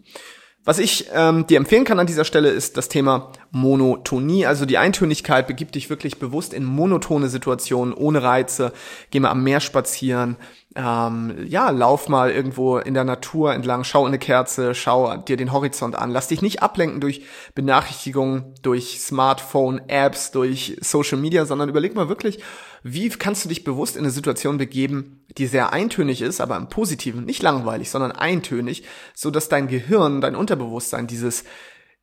Was 0.67 0.79
ich 0.79 1.07
ähm, 1.13 1.47
dir 1.47 1.57
empfehlen 1.57 1.85
kann 1.85 1.97
an 1.97 2.07
dieser 2.07 2.25
Stelle 2.25 2.49
ist 2.49 2.75
das 2.75 2.89
Thema 2.89 3.31
Monotonie, 3.51 4.45
also 4.45 4.65
die 4.65 4.77
Eintönigkeit. 4.77 5.47
Begib 5.47 5.71
dich 5.71 5.89
wirklich 5.89 6.19
bewusst 6.19 6.53
in 6.53 6.65
monotone 6.65 7.29
Situationen 7.29 7.93
ohne 7.93 8.21
Reize. 8.21 8.73
Geh 9.09 9.21
mal 9.21 9.29
am 9.29 9.43
Meer 9.43 9.61
spazieren, 9.61 10.35
ähm, 10.77 11.43
ja, 11.47 11.71
lauf 11.71 12.07
mal 12.07 12.29
irgendwo 12.29 12.77
in 12.77 12.93
der 12.93 13.03
Natur 13.03 13.51
entlang, 13.55 13.83
schau 13.83 14.01
in 14.01 14.09
eine 14.09 14.19
Kerze, 14.19 14.75
schau 14.75 15.17
dir 15.17 15.35
den 15.35 15.51
Horizont 15.51 15.95
an. 15.95 16.11
Lass 16.11 16.27
dich 16.27 16.43
nicht 16.43 16.61
ablenken 16.61 17.01
durch 17.01 17.25
Benachrichtigungen, 17.55 18.53
durch 18.61 18.99
Smartphone-Apps, 18.99 20.29
durch 20.29 20.77
Social 20.81 21.17
Media, 21.17 21.47
sondern 21.47 21.69
überleg 21.69 21.95
mal 21.95 22.09
wirklich, 22.09 22.43
wie 22.83 23.09
kannst 23.09 23.43
du 23.43 23.49
dich 23.49 23.63
bewusst 23.63 23.95
in 23.95 24.03
eine 24.03 24.11
Situation 24.11 24.59
begeben, 24.59 25.25
die 25.39 25.47
sehr 25.47 25.73
eintönig 25.73 26.21
ist, 26.21 26.39
aber 26.41 26.55
im 26.57 26.69
Positiven, 26.69 27.25
nicht 27.25 27.41
langweilig, 27.41 27.89
sondern 27.89 28.11
eintönig, 28.11 28.83
so 29.15 29.31
dass 29.31 29.49
dein 29.49 29.67
Gehirn, 29.67 30.21
dein 30.21 30.35
Unterbewusstsein 30.35 31.07
dieses 31.07 31.43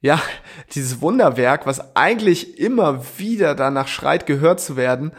ja, 0.01 0.21
dieses 0.75 1.01
Wunderwerk, 1.01 1.65
was 1.65 1.95
eigentlich 1.95 2.59
immer 2.59 3.05
wieder 3.19 3.55
danach 3.55 3.87
schreit, 3.87 4.27
gehört 4.27 4.61
zu 4.61 4.77
werden, 4.77 5.13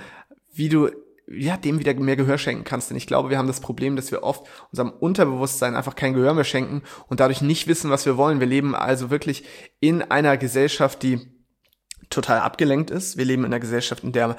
wie 0.51 0.67
du 0.67 0.89
ja, 1.27 1.57
dem 1.57 1.79
wieder 1.79 1.93
mehr 1.95 2.15
Gehör 2.15 2.37
schenken 2.37 2.63
kannst. 2.63 2.89
Denn 2.89 2.97
ich 2.97 3.07
glaube, 3.07 3.29
wir 3.29 3.37
haben 3.37 3.47
das 3.47 3.59
Problem, 3.59 3.95
dass 3.95 4.11
wir 4.11 4.23
oft 4.23 4.45
unserem 4.71 4.91
Unterbewusstsein 4.91 5.75
einfach 5.75 5.95
kein 5.95 6.13
Gehör 6.13 6.33
mehr 6.33 6.43
schenken 6.43 6.83
und 7.07 7.19
dadurch 7.19 7.41
nicht 7.41 7.67
wissen, 7.67 7.89
was 7.89 8.05
wir 8.05 8.17
wollen. 8.17 8.39
Wir 8.39 8.47
leben 8.47 8.75
also 8.75 9.09
wirklich 9.09 9.43
in 9.79 10.01
einer 10.03 10.37
Gesellschaft, 10.37 11.01
die 11.03 11.19
total 12.09 12.39
abgelenkt 12.39 12.91
ist. 12.91 13.17
Wir 13.17 13.25
leben 13.25 13.43
in 13.43 13.53
einer 13.53 13.59
Gesellschaft, 13.59 14.03
in 14.03 14.11
der 14.11 14.37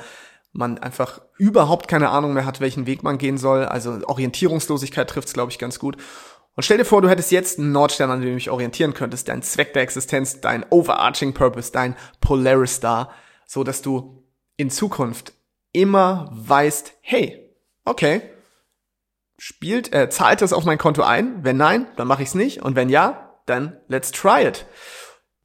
man 0.53 0.79
einfach 0.79 1.21
überhaupt 1.39 1.89
keine 1.89 2.11
Ahnung 2.11 2.33
mehr 2.33 2.47
hat, 2.47 2.61
welchen 2.61 2.87
Weg 2.87 3.03
man 3.03 3.19
gehen 3.19 3.37
soll. 3.37 3.65
Also 3.65 4.01
Orientierungslosigkeit 4.07 5.11
trifft 5.11 5.29
es, 5.29 5.35
glaube 5.35 5.51
ich, 5.53 5.59
ganz 5.59 5.79
gut. 5.79 5.97
Und 6.55 6.63
stell 6.63 6.79
dir 6.79 6.87
vor, 6.87 7.03
du 7.03 7.11
hättest 7.11 7.33
jetzt 7.33 7.59
einen 7.59 7.73
Nordstern, 7.73 8.11
an 8.11 8.21
dem 8.21 8.31
du 8.31 8.35
dich 8.37 8.49
orientieren 8.49 8.95
könntest, 8.95 9.29
dein 9.29 9.43
Zweck 9.43 9.75
der 9.75 9.83
Existenz, 9.83 10.41
dein 10.41 10.65
overarching 10.71 11.35
Purpose, 11.35 11.71
dein 11.71 11.97
Polaris 12.21 12.77
Star, 12.77 13.13
so 13.47 13.63
dass 13.63 13.83
du 13.83 14.25
in 14.57 14.71
Zukunft 14.71 15.35
immer 15.77 16.31
weißt, 16.33 16.95
hey, 17.03 17.55
okay, 17.85 18.23
spielt, 19.37 19.93
äh, 19.95 20.09
zahlt 20.09 20.41
das 20.41 20.55
auf 20.55 20.65
mein 20.65 20.79
Konto 20.79 21.03
ein? 21.03 21.45
Wenn 21.45 21.59
nein, 21.59 21.87
dann 21.97 22.09
mache 22.09 22.23
ich 22.23 22.31
es 22.31 22.35
nicht. 22.35 22.63
Und 22.63 22.77
wenn 22.77 22.89
ja, 22.89 23.41
dann 23.45 23.79
let's 23.87 24.11
try 24.11 24.47
it. 24.47 24.67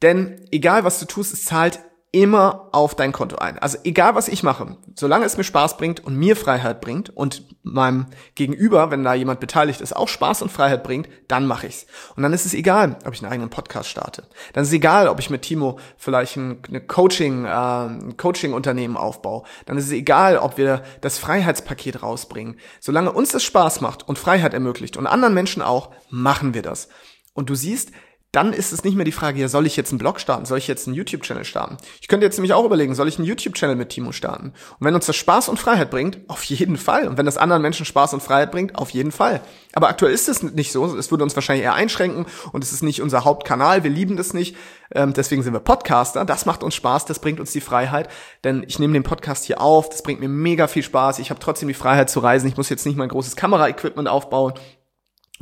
Denn 0.00 0.46
egal 0.50 0.84
was 0.84 0.98
du 0.98 1.04
tust, 1.04 1.34
es 1.34 1.44
zahlt 1.44 1.80
immer 2.12 2.68
auf 2.72 2.94
dein 2.94 3.10
Konto 3.10 3.36
ein. 3.36 3.58
Also 3.58 3.78
egal 3.84 4.14
was 4.14 4.28
ich 4.28 4.42
mache, 4.42 4.76
solange 4.94 5.24
es 5.24 5.38
mir 5.38 5.44
Spaß 5.44 5.78
bringt 5.78 6.04
und 6.04 6.14
mir 6.14 6.36
Freiheit 6.36 6.82
bringt 6.82 7.08
und 7.08 7.44
meinem 7.62 8.06
Gegenüber, 8.34 8.90
wenn 8.90 9.02
da 9.02 9.14
jemand 9.14 9.40
beteiligt 9.40 9.80
ist, 9.80 9.96
auch 9.96 10.08
Spaß 10.08 10.42
und 10.42 10.52
Freiheit 10.52 10.84
bringt, 10.84 11.08
dann 11.28 11.46
mache 11.46 11.66
ich's. 11.66 11.86
Und 12.14 12.22
dann 12.22 12.34
ist 12.34 12.44
es 12.44 12.52
egal, 12.52 12.98
ob 13.06 13.14
ich 13.14 13.22
einen 13.22 13.32
eigenen 13.32 13.48
Podcast 13.48 13.88
starte. 13.88 14.24
Dann 14.52 14.62
ist 14.62 14.68
es 14.68 14.74
egal, 14.74 15.08
ob 15.08 15.20
ich 15.20 15.30
mit 15.30 15.40
Timo 15.40 15.78
vielleicht 15.96 16.36
ein 16.36 16.62
eine 16.68 16.82
Coaching, 16.82 17.46
äh, 17.46 17.48
ein 17.48 18.16
Coaching-Unternehmen 18.18 18.98
aufbaue. 18.98 19.44
Dann 19.64 19.78
ist 19.78 19.86
es 19.86 19.92
egal, 19.92 20.36
ob 20.36 20.58
wir 20.58 20.82
das 21.00 21.18
Freiheitspaket 21.18 22.02
rausbringen. 22.02 22.58
Solange 22.78 23.12
uns 23.12 23.30
das 23.30 23.42
Spaß 23.42 23.80
macht 23.80 24.06
und 24.06 24.18
Freiheit 24.18 24.52
ermöglicht 24.52 24.98
und 24.98 25.06
anderen 25.06 25.32
Menschen 25.32 25.62
auch, 25.62 25.90
machen 26.10 26.52
wir 26.52 26.62
das. 26.62 26.88
Und 27.32 27.48
du 27.48 27.54
siehst, 27.54 27.90
dann 28.32 28.54
ist 28.54 28.72
es 28.72 28.82
nicht 28.82 28.96
mehr 28.96 29.04
die 29.04 29.12
Frage, 29.12 29.38
ja, 29.38 29.48
soll 29.48 29.66
ich 29.66 29.76
jetzt 29.76 29.92
einen 29.92 29.98
Blog 29.98 30.18
starten? 30.18 30.46
Soll 30.46 30.56
ich 30.56 30.66
jetzt 30.66 30.86
einen 30.86 30.96
YouTube-Channel 30.96 31.44
starten? 31.44 31.76
Ich 32.00 32.08
könnte 32.08 32.24
jetzt 32.24 32.38
nämlich 32.38 32.54
auch 32.54 32.64
überlegen, 32.64 32.94
soll 32.94 33.06
ich 33.06 33.18
einen 33.18 33.26
YouTube-Channel 33.26 33.76
mit 33.76 33.90
Timo 33.90 34.10
starten? 34.12 34.54
Und 34.78 34.86
wenn 34.86 34.94
uns 34.94 35.04
das 35.04 35.16
Spaß 35.16 35.50
und 35.50 35.58
Freiheit 35.58 35.90
bringt, 35.90 36.18
auf 36.28 36.42
jeden 36.44 36.78
Fall. 36.78 37.08
Und 37.08 37.18
wenn 37.18 37.26
das 37.26 37.36
anderen 37.36 37.60
Menschen 37.60 37.84
Spaß 37.84 38.14
und 38.14 38.22
Freiheit 38.22 38.50
bringt, 38.50 38.76
auf 38.76 38.88
jeden 38.90 39.12
Fall. 39.12 39.42
Aber 39.74 39.88
aktuell 39.88 40.14
ist 40.14 40.30
es 40.30 40.42
nicht 40.42 40.72
so. 40.72 40.96
Es 40.96 41.10
würde 41.10 41.24
uns 41.24 41.34
wahrscheinlich 41.34 41.64
eher 41.64 41.74
einschränken 41.74 42.24
und 42.52 42.64
es 42.64 42.72
ist 42.72 42.82
nicht 42.82 43.02
unser 43.02 43.24
Hauptkanal. 43.24 43.84
Wir 43.84 43.90
lieben 43.90 44.16
das 44.16 44.32
nicht. 44.32 44.56
Ähm, 44.94 45.12
deswegen 45.12 45.42
sind 45.42 45.52
wir 45.52 45.60
Podcaster. 45.60 46.24
Das 46.24 46.46
macht 46.46 46.62
uns 46.62 46.74
Spaß, 46.74 47.04
das 47.04 47.18
bringt 47.18 47.38
uns 47.38 47.52
die 47.52 47.60
Freiheit. 47.60 48.08
Denn 48.44 48.64
ich 48.66 48.78
nehme 48.78 48.94
den 48.94 49.02
Podcast 49.02 49.44
hier 49.44 49.60
auf, 49.60 49.90
das 49.90 50.02
bringt 50.02 50.20
mir 50.20 50.28
mega 50.28 50.68
viel 50.68 50.82
Spaß. 50.82 51.18
Ich 51.18 51.28
habe 51.28 51.40
trotzdem 51.40 51.68
die 51.68 51.74
Freiheit 51.74 52.08
zu 52.08 52.20
reisen. 52.20 52.48
Ich 52.48 52.56
muss 52.56 52.70
jetzt 52.70 52.86
nicht 52.86 52.96
mein 52.96 53.10
großes 53.10 53.36
Kameraequipment 53.36 54.08
aufbauen. 54.08 54.54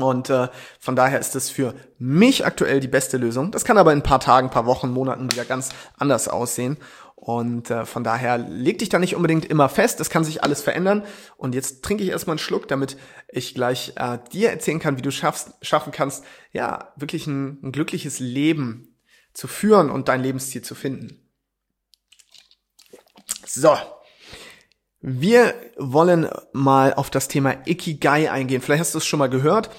Und 0.02 0.30
äh, 0.30 0.48
von 0.78 0.96
daher 0.96 1.18
ist 1.18 1.36
es 1.36 1.50
für 1.50 1.74
mich 1.98 2.46
aktuell 2.46 2.80
die 2.80 2.88
beste 2.88 3.16
Lösung. 3.16 3.50
Das 3.50 3.64
kann 3.64 3.78
aber 3.78 3.92
in 3.92 4.00
ein 4.00 4.04
paar 4.04 4.20
Tagen, 4.20 4.50
paar 4.50 4.66
Wochen, 4.66 4.90
Monaten 4.90 5.30
wieder 5.30 5.44
ganz 5.44 5.70
anders 5.96 6.28
aussehen. 6.28 6.78
Und 7.20 7.70
äh, 7.70 7.84
von 7.84 8.02
daher 8.02 8.38
leg 8.38 8.78
dich 8.78 8.88
da 8.88 8.98
nicht 8.98 9.14
unbedingt 9.14 9.44
immer 9.44 9.68
fest. 9.68 10.00
Das 10.00 10.08
kann 10.08 10.24
sich 10.24 10.42
alles 10.42 10.62
verändern. 10.62 11.04
Und 11.36 11.54
jetzt 11.54 11.84
trinke 11.84 12.02
ich 12.02 12.08
erstmal 12.08 12.34
einen 12.34 12.38
Schluck, 12.38 12.66
damit 12.66 12.96
ich 13.28 13.54
gleich 13.54 13.92
äh, 13.96 14.18
dir 14.32 14.48
erzählen 14.48 14.78
kann, 14.78 14.96
wie 14.96 15.02
du 15.02 15.12
schaffst, 15.12 15.52
schaffen 15.60 15.92
kannst, 15.92 16.24
ja, 16.52 16.94
wirklich 16.96 17.26
ein, 17.26 17.58
ein 17.62 17.72
glückliches 17.72 18.20
Leben 18.20 18.96
zu 19.34 19.48
führen 19.48 19.90
und 19.90 20.08
dein 20.08 20.22
Lebensziel 20.22 20.62
zu 20.62 20.74
finden. 20.74 21.28
So. 23.46 23.76
Wir 25.02 25.54
wollen 25.76 26.28
mal 26.52 26.94
auf 26.94 27.10
das 27.10 27.28
Thema 27.28 27.66
Ikigai 27.66 28.30
eingehen. 28.30 28.62
Vielleicht 28.62 28.80
hast 28.80 28.94
du 28.94 28.98
es 28.98 29.06
schon 29.06 29.18
mal 29.18 29.30
gehört. 29.30 29.70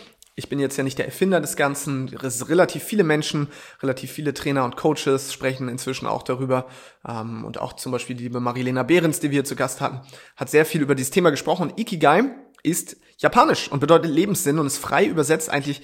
Ich 0.42 0.50
bin 0.50 0.60
jetzt 0.60 0.76
ja 0.76 0.84
nicht 0.84 0.98
der 0.98 1.06
Erfinder 1.06 1.40
des 1.40 1.56
Ganzen. 1.56 2.10
Relativ 2.10 2.84
viele 2.84 3.04
Menschen, 3.04 3.48
relativ 3.84 4.12
viele 4.12 4.34
Trainer 4.34 4.66
und 4.66 4.76
Coaches 4.76 5.32
sprechen 5.32 5.70
inzwischen 5.70 6.08
auch 6.08 6.24
darüber. 6.24 6.66
Ähm, 7.08 7.46
und 7.46 7.60
auch 7.60 7.74
zum 7.74 7.92
Beispiel 7.92 8.16
die 8.16 8.24
liebe 8.24 8.40
Marilena 8.40 8.82
Behrens, 8.82 9.20
die 9.20 9.30
wir 9.30 9.44
zu 9.44 9.56
Gast 9.56 9.82
hatten, 9.82 10.02
hat 10.36 10.50
sehr 10.50 10.66
viel 10.66 10.82
über 10.82 10.96
dieses 10.96 11.12
Thema 11.12 11.30
gesprochen. 11.30 11.74
Ikigai 11.78 12.24
ist 12.64 12.98
japanisch 13.20 13.72
und 13.72 13.82
bedeutet 13.82 14.10
Lebenssinn 14.10 14.58
und 14.58 14.66
ist 14.66 14.80
frei 14.80 15.06
übersetzt 15.06 15.52
eigentlich 15.52 15.84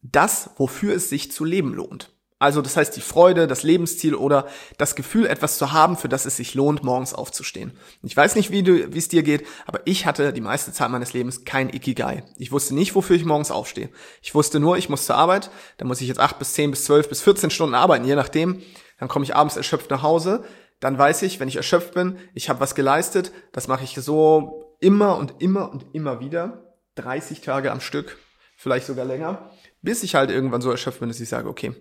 das, 0.00 0.48
wofür 0.56 0.94
es 0.94 1.10
sich 1.10 1.30
zu 1.30 1.44
leben 1.44 1.74
lohnt. 1.74 2.16
Also 2.42 2.60
das 2.60 2.76
heißt 2.76 2.96
die 2.96 3.00
Freude, 3.00 3.46
das 3.46 3.62
Lebensziel 3.62 4.16
oder 4.16 4.48
das 4.76 4.96
Gefühl, 4.96 5.26
etwas 5.26 5.58
zu 5.58 5.70
haben, 5.70 5.96
für 5.96 6.08
das 6.08 6.26
es 6.26 6.38
sich 6.38 6.54
lohnt, 6.54 6.82
morgens 6.82 7.14
aufzustehen. 7.14 7.70
Ich 8.02 8.16
weiß 8.16 8.34
nicht, 8.34 8.50
wie 8.50 8.98
es 8.98 9.06
dir 9.06 9.22
geht, 9.22 9.46
aber 9.64 9.78
ich 9.84 10.06
hatte 10.06 10.32
die 10.32 10.40
meiste 10.40 10.72
Zeit 10.72 10.90
meines 10.90 11.12
Lebens 11.12 11.44
kein 11.44 11.68
Ikigai. 11.68 12.24
Ich 12.38 12.50
wusste 12.50 12.74
nicht, 12.74 12.96
wofür 12.96 13.14
ich 13.14 13.24
morgens 13.24 13.52
aufstehe. 13.52 13.90
Ich 14.22 14.34
wusste 14.34 14.58
nur, 14.58 14.76
ich 14.76 14.88
muss 14.88 15.06
zur 15.06 15.14
Arbeit, 15.14 15.52
dann 15.76 15.86
muss 15.86 16.00
ich 16.00 16.08
jetzt 16.08 16.18
acht 16.18 16.40
bis 16.40 16.54
zehn 16.54 16.72
bis 16.72 16.82
zwölf 16.82 17.08
bis 17.08 17.22
14 17.22 17.50
Stunden 17.50 17.76
arbeiten, 17.76 18.04
je 18.04 18.16
nachdem. 18.16 18.60
Dann 18.98 19.08
komme 19.08 19.24
ich 19.24 19.36
abends 19.36 19.56
erschöpft 19.56 19.90
nach 19.90 20.02
Hause. 20.02 20.42
Dann 20.80 20.98
weiß 20.98 21.22
ich, 21.22 21.38
wenn 21.38 21.46
ich 21.46 21.54
erschöpft 21.54 21.94
bin, 21.94 22.18
ich 22.34 22.48
habe 22.48 22.58
was 22.58 22.74
geleistet. 22.74 23.30
Das 23.52 23.68
mache 23.68 23.84
ich 23.84 23.94
so 23.94 24.74
immer 24.80 25.16
und 25.16 25.40
immer 25.40 25.70
und 25.70 25.94
immer 25.94 26.18
wieder. 26.18 26.74
30 26.96 27.40
Tage 27.40 27.70
am 27.70 27.80
Stück, 27.80 28.18
vielleicht 28.56 28.88
sogar 28.88 29.04
länger, 29.04 29.48
bis 29.80 30.02
ich 30.02 30.16
halt 30.16 30.32
irgendwann 30.32 30.60
so 30.60 30.72
erschöpft 30.72 30.98
bin, 30.98 31.08
dass 31.08 31.20
ich 31.20 31.28
sage, 31.28 31.48
okay, 31.48 31.72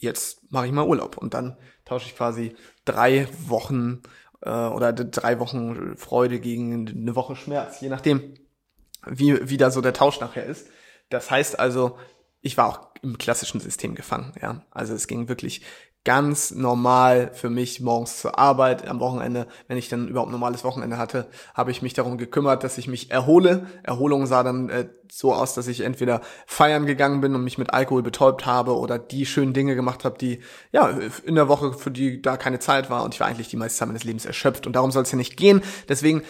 jetzt 0.00 0.50
mache 0.50 0.66
ich 0.66 0.72
mal 0.72 0.86
Urlaub 0.86 1.16
und 1.16 1.34
dann 1.34 1.56
tausche 1.84 2.06
ich 2.06 2.16
quasi 2.16 2.54
drei 2.84 3.28
Wochen 3.46 4.02
äh, 4.42 4.50
oder 4.50 4.92
drei 4.92 5.38
Wochen 5.38 5.96
Freude 5.96 6.40
gegen 6.40 6.88
eine 6.88 7.16
Woche 7.16 7.36
Schmerz, 7.36 7.80
je 7.80 7.88
nachdem, 7.88 8.34
wie, 9.06 9.48
wie 9.48 9.56
da 9.56 9.70
so 9.70 9.80
der 9.80 9.92
Tausch 9.92 10.20
nachher 10.20 10.44
ist. 10.46 10.68
Das 11.08 11.30
heißt 11.30 11.58
also, 11.58 11.98
ich 12.40 12.56
war 12.56 12.68
auch 12.68 12.88
im 13.02 13.18
klassischen 13.18 13.60
System 13.60 13.94
gefangen, 13.94 14.32
ja. 14.40 14.64
Also 14.70 14.94
es 14.94 15.06
ging 15.06 15.28
wirklich 15.28 15.62
ganz 16.06 16.52
normal 16.52 17.32
für 17.34 17.50
mich 17.50 17.80
morgens 17.80 18.20
zur 18.20 18.38
Arbeit, 18.38 18.86
am 18.86 19.00
Wochenende, 19.00 19.48
wenn 19.66 19.76
ich 19.76 19.88
dann 19.88 20.06
überhaupt 20.06 20.30
normales 20.30 20.62
Wochenende 20.62 20.98
hatte, 20.98 21.26
habe 21.52 21.72
ich 21.72 21.82
mich 21.82 21.94
darum 21.94 22.16
gekümmert, 22.16 22.62
dass 22.62 22.78
ich 22.78 22.86
mich 22.86 23.10
erhole. 23.10 23.66
Erholung 23.82 24.26
sah 24.26 24.44
dann 24.44 24.68
äh, 24.68 24.88
so 25.10 25.34
aus, 25.34 25.54
dass 25.54 25.66
ich 25.66 25.80
entweder 25.80 26.20
feiern 26.46 26.86
gegangen 26.86 27.20
bin 27.20 27.34
und 27.34 27.42
mich 27.42 27.58
mit 27.58 27.74
Alkohol 27.74 28.04
betäubt 28.04 28.46
habe 28.46 28.78
oder 28.78 29.00
die 29.00 29.26
schönen 29.26 29.52
Dinge 29.52 29.74
gemacht 29.74 30.04
habe, 30.04 30.16
die 30.16 30.38
ja 30.70 30.96
in 31.24 31.34
der 31.34 31.48
Woche 31.48 31.72
für 31.72 31.90
die 31.90 32.22
da 32.22 32.36
keine 32.36 32.60
Zeit 32.60 32.88
war 32.88 33.02
und 33.02 33.12
ich 33.12 33.18
war 33.18 33.26
eigentlich 33.26 33.48
die 33.48 33.56
meiste 33.56 33.80
Zeit 33.80 33.88
meines 33.88 34.04
Lebens 34.04 34.26
erschöpft 34.26 34.68
und 34.68 34.76
darum 34.76 34.92
soll 34.92 35.02
es 35.02 35.10
ja 35.10 35.18
nicht 35.18 35.36
gehen. 35.36 35.60
Deswegen 35.88 36.22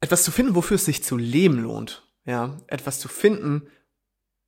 etwas 0.00 0.24
zu 0.24 0.30
finden, 0.30 0.54
wofür 0.54 0.76
es 0.76 0.86
sich 0.86 1.04
zu 1.04 1.18
leben 1.18 1.58
lohnt, 1.58 2.08
ja, 2.24 2.56
etwas 2.68 3.00
zu 3.00 3.08
finden, 3.08 3.68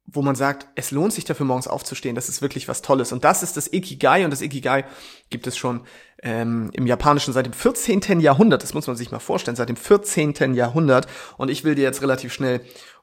wo 0.06 0.22
man 0.22 0.34
sagt, 0.34 0.66
es 0.74 0.90
lohnt 0.90 1.12
sich 1.12 1.24
dafür 1.24 1.46
morgens 1.46 1.68
aufzustehen, 1.68 2.14
das 2.14 2.28
ist 2.28 2.42
wirklich 2.42 2.68
was 2.68 2.82
Tolles. 2.82 3.12
Und 3.12 3.24
das 3.24 3.42
ist 3.42 3.56
das 3.56 3.72
Ikigai 3.72 4.24
und 4.24 4.30
das 4.30 4.42
Ikigai 4.42 4.84
gibt 5.30 5.46
es 5.46 5.56
schon 5.56 5.82
ähm, 6.22 6.70
im 6.74 6.86
Japanischen 6.86 7.32
seit 7.32 7.46
dem 7.46 7.52
14. 7.52 8.20
Jahrhundert, 8.20 8.62
das 8.62 8.74
muss 8.74 8.86
man 8.86 8.96
sich 8.96 9.10
mal 9.10 9.20
vorstellen, 9.20 9.56
seit 9.56 9.68
dem 9.68 9.76
14. 9.76 10.54
Jahrhundert. 10.54 11.06
Und 11.38 11.50
ich 11.50 11.64
will 11.64 11.74
dir 11.74 11.82
jetzt 11.82 12.02
relativ 12.02 12.32
schnell 12.32 12.60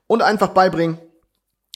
und 0.07 0.21
einfach 0.21 0.49
beibringen, 0.49 0.99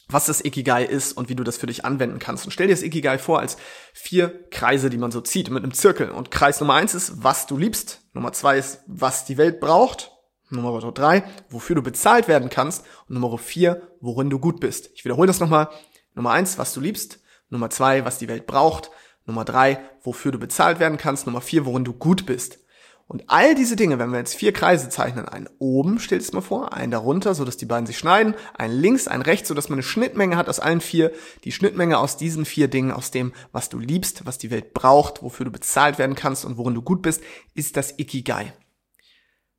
was 0.09 0.25
das 0.25 0.43
Ikigai 0.43 0.83
ist 0.83 1.13
und 1.13 1.29
wie 1.29 1.35
du 1.35 1.43
das 1.43 1.57
für 1.57 1.67
dich 1.67 1.85
anwenden 1.85 2.19
kannst. 2.19 2.45
Und 2.45 2.51
stell 2.51 2.67
dir 2.67 2.73
das 2.73 2.83
Ikigai 2.83 3.17
vor 3.17 3.39
als 3.39 3.57
vier 3.93 4.47
Kreise, 4.49 4.89
die 4.89 4.97
man 4.97 5.11
so 5.11 5.21
zieht 5.21 5.49
mit 5.49 5.63
einem 5.63 5.73
Zirkel. 5.73 6.09
Und 6.09 6.31
Kreis 6.31 6.59
Nummer 6.59 6.75
eins 6.75 6.93
ist, 6.93 7.23
was 7.23 7.47
du 7.47 7.57
liebst. 7.57 8.01
Nummer 8.13 8.33
zwei 8.33 8.57
ist, 8.57 8.81
was 8.87 9.25
die 9.25 9.37
Welt 9.37 9.59
braucht. 9.59 10.12
Nummer 10.53 10.79
drei, 10.91 11.23
wofür 11.49 11.75
du 11.75 11.81
bezahlt 11.81 12.27
werden 12.27 12.49
kannst. 12.49 12.85
Und 13.07 13.19
Nummer 13.19 13.37
vier, 13.37 13.89
worin 13.99 14.29
du 14.29 14.39
gut 14.39 14.59
bist. 14.59 14.91
Ich 14.95 15.05
wiederhole 15.05 15.27
das 15.27 15.39
nochmal. 15.39 15.69
Nummer 16.15 16.31
eins, 16.31 16.57
was 16.57 16.73
du 16.73 16.79
liebst. 16.79 17.19
Nummer 17.49 17.69
zwei, 17.69 18.05
was 18.05 18.17
die 18.17 18.27
Welt 18.27 18.47
braucht. 18.47 18.91
Nummer 19.25 19.45
drei, 19.45 19.79
wofür 20.01 20.31
du 20.31 20.39
bezahlt 20.39 20.79
werden 20.79 20.97
kannst. 20.97 21.25
Nummer 21.25 21.41
vier, 21.41 21.65
worin 21.65 21.85
du 21.85 21.93
gut 21.93 22.25
bist. 22.25 22.59
Und 23.07 23.25
all 23.27 23.53
diese 23.53 23.75
Dinge, 23.75 23.99
wenn 23.99 24.11
wir 24.11 24.17
jetzt 24.17 24.35
vier 24.35 24.53
Kreise 24.53 24.89
zeichnen, 24.89 25.27
einen 25.27 25.49
oben, 25.59 25.99
stell 25.99 26.19
das 26.19 26.31
mal 26.31 26.41
vor, 26.41 26.73
einen 26.73 26.91
darunter, 26.91 27.35
so 27.35 27.43
dass 27.43 27.57
die 27.57 27.65
beiden 27.65 27.85
sich 27.85 27.97
schneiden, 27.97 28.33
einen 28.57 28.73
links, 28.73 29.07
einen 29.07 29.21
rechts, 29.21 29.49
so 29.49 29.53
dass 29.53 29.69
man 29.69 29.77
eine 29.77 29.83
Schnittmenge 29.83 30.37
hat 30.37 30.47
aus 30.47 30.59
allen 30.59 30.81
vier. 30.81 31.11
Die 31.43 31.51
Schnittmenge 31.51 31.97
aus 31.97 32.17
diesen 32.17 32.45
vier 32.45 32.69
Dingen, 32.69 32.91
aus 32.91 33.11
dem, 33.11 33.33
was 33.51 33.69
du 33.69 33.77
liebst, 33.77 34.25
was 34.25 34.37
die 34.37 34.51
Welt 34.51 34.73
braucht, 34.73 35.21
wofür 35.21 35.45
du 35.45 35.51
bezahlt 35.51 35.99
werden 35.99 36.15
kannst 36.15 36.45
und 36.45 36.57
worin 36.57 36.75
du 36.75 36.81
gut 36.81 37.01
bist, 37.01 37.21
ist 37.53 37.75
das 37.75 37.99
Ikigai. 37.99 38.53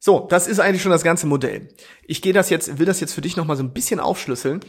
So, 0.07 0.27
das 0.29 0.49
ist 0.49 0.61
eigentlich 0.61 0.83
schon 0.83 0.93
das 0.93 1.03
ganze 1.03 1.27
Modell. 1.27 1.67
Ich 2.07 2.21
gehe 2.21 2.35
das 2.35 2.51
jetzt, 2.51 2.79
will 2.79 2.85
das 2.85 3.01
jetzt 3.01 3.15
für 3.15 3.23
dich 3.23 3.39
nochmal 3.39 3.57
so 3.57 3.63
ein 3.63 3.73
bisschen 3.73 4.01
aufschlüsseln. 4.01 4.61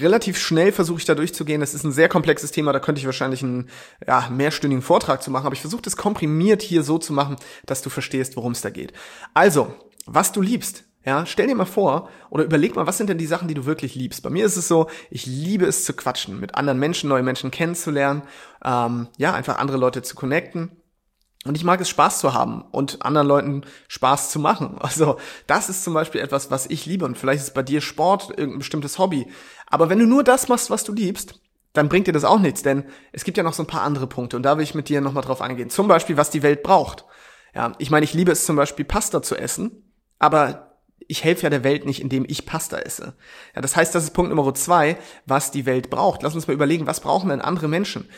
Relativ 0.00 0.38
schnell 0.38 0.72
versuche 0.72 1.00
ich 1.00 1.04
da 1.04 1.14
durchzugehen. 1.14 1.60
Das 1.60 1.74
ist 1.74 1.84
ein 1.84 1.92
sehr 1.92 2.08
komplexes 2.08 2.50
Thema, 2.50 2.72
da 2.72 2.80
könnte 2.80 2.98
ich 2.98 3.04
wahrscheinlich 3.04 3.42
einen 3.42 3.68
ja, 4.06 4.30
mehrstündigen 4.30 4.80
Vortrag 4.80 5.22
zu 5.22 5.30
machen, 5.30 5.44
aber 5.44 5.54
ich 5.54 5.60
versuche 5.60 5.82
das 5.82 5.98
komprimiert 5.98 6.62
hier 6.62 6.82
so 6.82 6.96
zu 6.96 7.12
machen, 7.12 7.36
dass 7.66 7.82
du 7.82 7.90
verstehst, 7.90 8.36
worum 8.36 8.52
es 8.52 8.62
da 8.62 8.70
geht. 8.70 8.94
Also, 9.34 9.74
was 10.06 10.32
du 10.32 10.40
liebst, 10.40 10.84
ja, 11.04 11.26
stell 11.26 11.48
dir 11.48 11.56
mal 11.56 11.66
vor 11.66 12.08
oder 12.30 12.44
überleg 12.44 12.74
mal, 12.74 12.86
was 12.86 12.96
sind 12.96 13.10
denn 13.10 13.18
die 13.18 13.26
Sachen, 13.26 13.48
die 13.48 13.54
du 13.54 13.66
wirklich 13.66 13.94
liebst? 13.94 14.22
Bei 14.22 14.30
mir 14.30 14.46
ist 14.46 14.56
es 14.56 14.66
so, 14.66 14.86
ich 15.10 15.26
liebe 15.26 15.66
es 15.66 15.84
zu 15.84 15.92
quatschen, 15.92 16.40
mit 16.40 16.54
anderen 16.54 16.78
Menschen, 16.78 17.10
neue 17.10 17.22
Menschen 17.22 17.50
kennenzulernen, 17.50 18.22
ähm, 18.64 19.08
ja, 19.18 19.34
einfach 19.34 19.58
andere 19.58 19.76
Leute 19.76 20.00
zu 20.00 20.14
connecten. 20.14 20.79
Und 21.46 21.56
ich 21.56 21.64
mag 21.64 21.80
es, 21.80 21.88
Spaß 21.88 22.18
zu 22.18 22.34
haben 22.34 22.62
und 22.70 23.02
anderen 23.02 23.26
Leuten 23.26 23.62
Spaß 23.88 24.30
zu 24.30 24.38
machen. 24.38 24.76
Also 24.80 25.16
das 25.46 25.68
ist 25.70 25.84
zum 25.84 25.94
Beispiel 25.94 26.20
etwas, 26.20 26.50
was 26.50 26.66
ich 26.66 26.84
liebe. 26.84 27.04
Und 27.04 27.16
vielleicht 27.16 27.42
ist 27.42 27.54
bei 27.54 27.62
dir 27.62 27.80
Sport 27.80 28.30
irgendein 28.30 28.58
bestimmtes 28.58 28.98
Hobby. 28.98 29.26
Aber 29.66 29.88
wenn 29.88 29.98
du 29.98 30.06
nur 30.06 30.22
das 30.22 30.48
machst, 30.48 30.70
was 30.70 30.84
du 30.84 30.92
liebst, 30.92 31.40
dann 31.72 31.88
bringt 31.88 32.06
dir 32.06 32.12
das 32.12 32.24
auch 32.24 32.40
nichts. 32.40 32.62
Denn 32.62 32.84
es 33.12 33.24
gibt 33.24 33.38
ja 33.38 33.42
noch 33.42 33.54
so 33.54 33.62
ein 33.62 33.68
paar 33.68 33.82
andere 33.82 34.06
Punkte. 34.06 34.36
Und 34.36 34.42
da 34.42 34.56
will 34.56 34.64
ich 34.64 34.74
mit 34.74 34.88
dir 34.88 35.00
nochmal 35.00 35.22
drauf 35.22 35.40
eingehen. 35.40 35.70
Zum 35.70 35.88
Beispiel, 35.88 36.16
was 36.16 36.30
die 36.30 36.42
Welt 36.42 36.62
braucht. 36.62 37.06
Ja, 37.54 37.72
ich 37.78 37.90
meine, 37.90 38.04
ich 38.04 38.12
liebe 38.12 38.32
es 38.32 38.44
zum 38.44 38.56
Beispiel, 38.56 38.84
Pasta 38.84 39.22
zu 39.22 39.36
essen. 39.36 39.94
Aber 40.18 40.76
ich 41.08 41.24
helfe 41.24 41.44
ja 41.44 41.50
der 41.50 41.64
Welt 41.64 41.86
nicht, 41.86 42.02
indem 42.02 42.26
ich 42.28 42.44
Pasta 42.44 42.78
esse. 42.78 43.14
Ja, 43.54 43.62
das 43.62 43.76
heißt, 43.76 43.94
das 43.94 44.04
ist 44.04 44.10
Punkt 44.10 44.30
Nummer 44.32 44.52
zwei, 44.54 44.98
was 45.24 45.50
die 45.50 45.66
Welt 45.66 45.88
braucht. 45.88 46.22
Lass 46.22 46.34
uns 46.34 46.46
mal 46.46 46.54
überlegen, 46.54 46.86
was 46.86 47.00
brauchen 47.00 47.30
denn 47.30 47.40
andere 47.40 47.68
Menschen? 47.68 48.08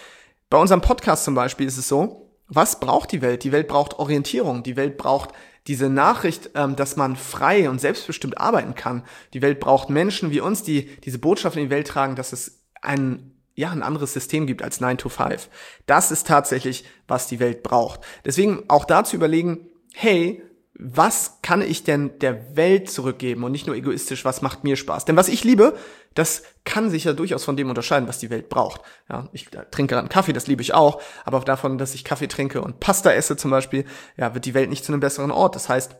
Bei 0.50 0.58
unserem 0.58 0.80
Podcast 0.80 1.24
zum 1.24 1.34
Beispiel 1.34 1.66
ist 1.66 1.78
es 1.78 1.88
so, 1.88 2.31
was 2.54 2.80
braucht 2.80 3.12
die 3.12 3.22
Welt? 3.22 3.44
Die 3.44 3.52
Welt 3.52 3.68
braucht 3.68 3.98
Orientierung. 3.98 4.62
Die 4.62 4.76
Welt 4.76 4.96
braucht 4.96 5.30
diese 5.66 5.88
Nachricht, 5.88 6.50
ähm, 6.54 6.76
dass 6.76 6.96
man 6.96 7.16
frei 7.16 7.70
und 7.70 7.80
selbstbestimmt 7.80 8.38
arbeiten 8.38 8.74
kann. 8.74 9.04
Die 9.32 9.42
Welt 9.42 9.60
braucht 9.60 9.90
Menschen 9.90 10.30
wie 10.30 10.40
uns, 10.40 10.62
die 10.62 10.86
diese 11.00 11.18
Botschaft 11.18 11.56
in 11.56 11.64
die 11.64 11.70
Welt 11.70 11.86
tragen, 11.86 12.16
dass 12.16 12.32
es 12.32 12.62
ein 12.80 13.28
ja, 13.54 13.70
ein 13.70 13.82
anderes 13.82 14.14
System 14.14 14.46
gibt 14.46 14.62
als 14.62 14.80
9 14.80 14.96
to 14.96 15.10
5. 15.10 15.50
Das 15.84 16.10
ist 16.10 16.26
tatsächlich, 16.26 16.84
was 17.06 17.26
die 17.26 17.38
Welt 17.38 17.62
braucht. 17.62 18.00
Deswegen 18.24 18.64
auch 18.68 18.86
dazu 18.86 19.14
überlegen, 19.14 19.68
hey, 19.92 20.42
was 20.84 21.38
kann 21.42 21.62
ich 21.62 21.84
denn 21.84 22.18
der 22.18 22.56
Welt 22.56 22.90
zurückgeben 22.90 23.44
und 23.44 23.52
nicht 23.52 23.66
nur 23.66 23.76
egoistisch, 23.76 24.24
was 24.24 24.42
macht 24.42 24.64
mir 24.64 24.76
Spaß? 24.76 25.04
Denn 25.04 25.16
was 25.16 25.28
ich 25.28 25.44
liebe, 25.44 25.76
das 26.14 26.42
kann 26.64 26.90
sich 26.90 27.04
ja 27.04 27.12
durchaus 27.12 27.44
von 27.44 27.56
dem 27.56 27.68
unterscheiden, 27.68 28.08
was 28.08 28.18
die 28.18 28.30
Welt 28.30 28.48
braucht. 28.48 28.80
Ja, 29.08 29.28
ich 29.32 29.48
trinke 29.70 29.94
gerade 29.94 30.00
einen 30.00 30.08
Kaffee, 30.08 30.32
das 30.32 30.48
liebe 30.48 30.60
ich 30.60 30.74
auch, 30.74 31.00
aber 31.24 31.38
auch 31.38 31.44
davon, 31.44 31.78
dass 31.78 31.94
ich 31.94 32.04
Kaffee 32.04 32.26
trinke 32.26 32.60
und 32.60 32.80
Pasta 32.80 33.12
esse 33.12 33.36
zum 33.36 33.50
Beispiel, 33.50 33.84
ja, 34.16 34.34
wird 34.34 34.44
die 34.44 34.54
Welt 34.54 34.70
nicht 34.70 34.84
zu 34.84 34.92
einem 34.92 35.00
besseren 35.00 35.30
Ort. 35.30 35.54
Das 35.54 35.68
heißt, 35.68 35.94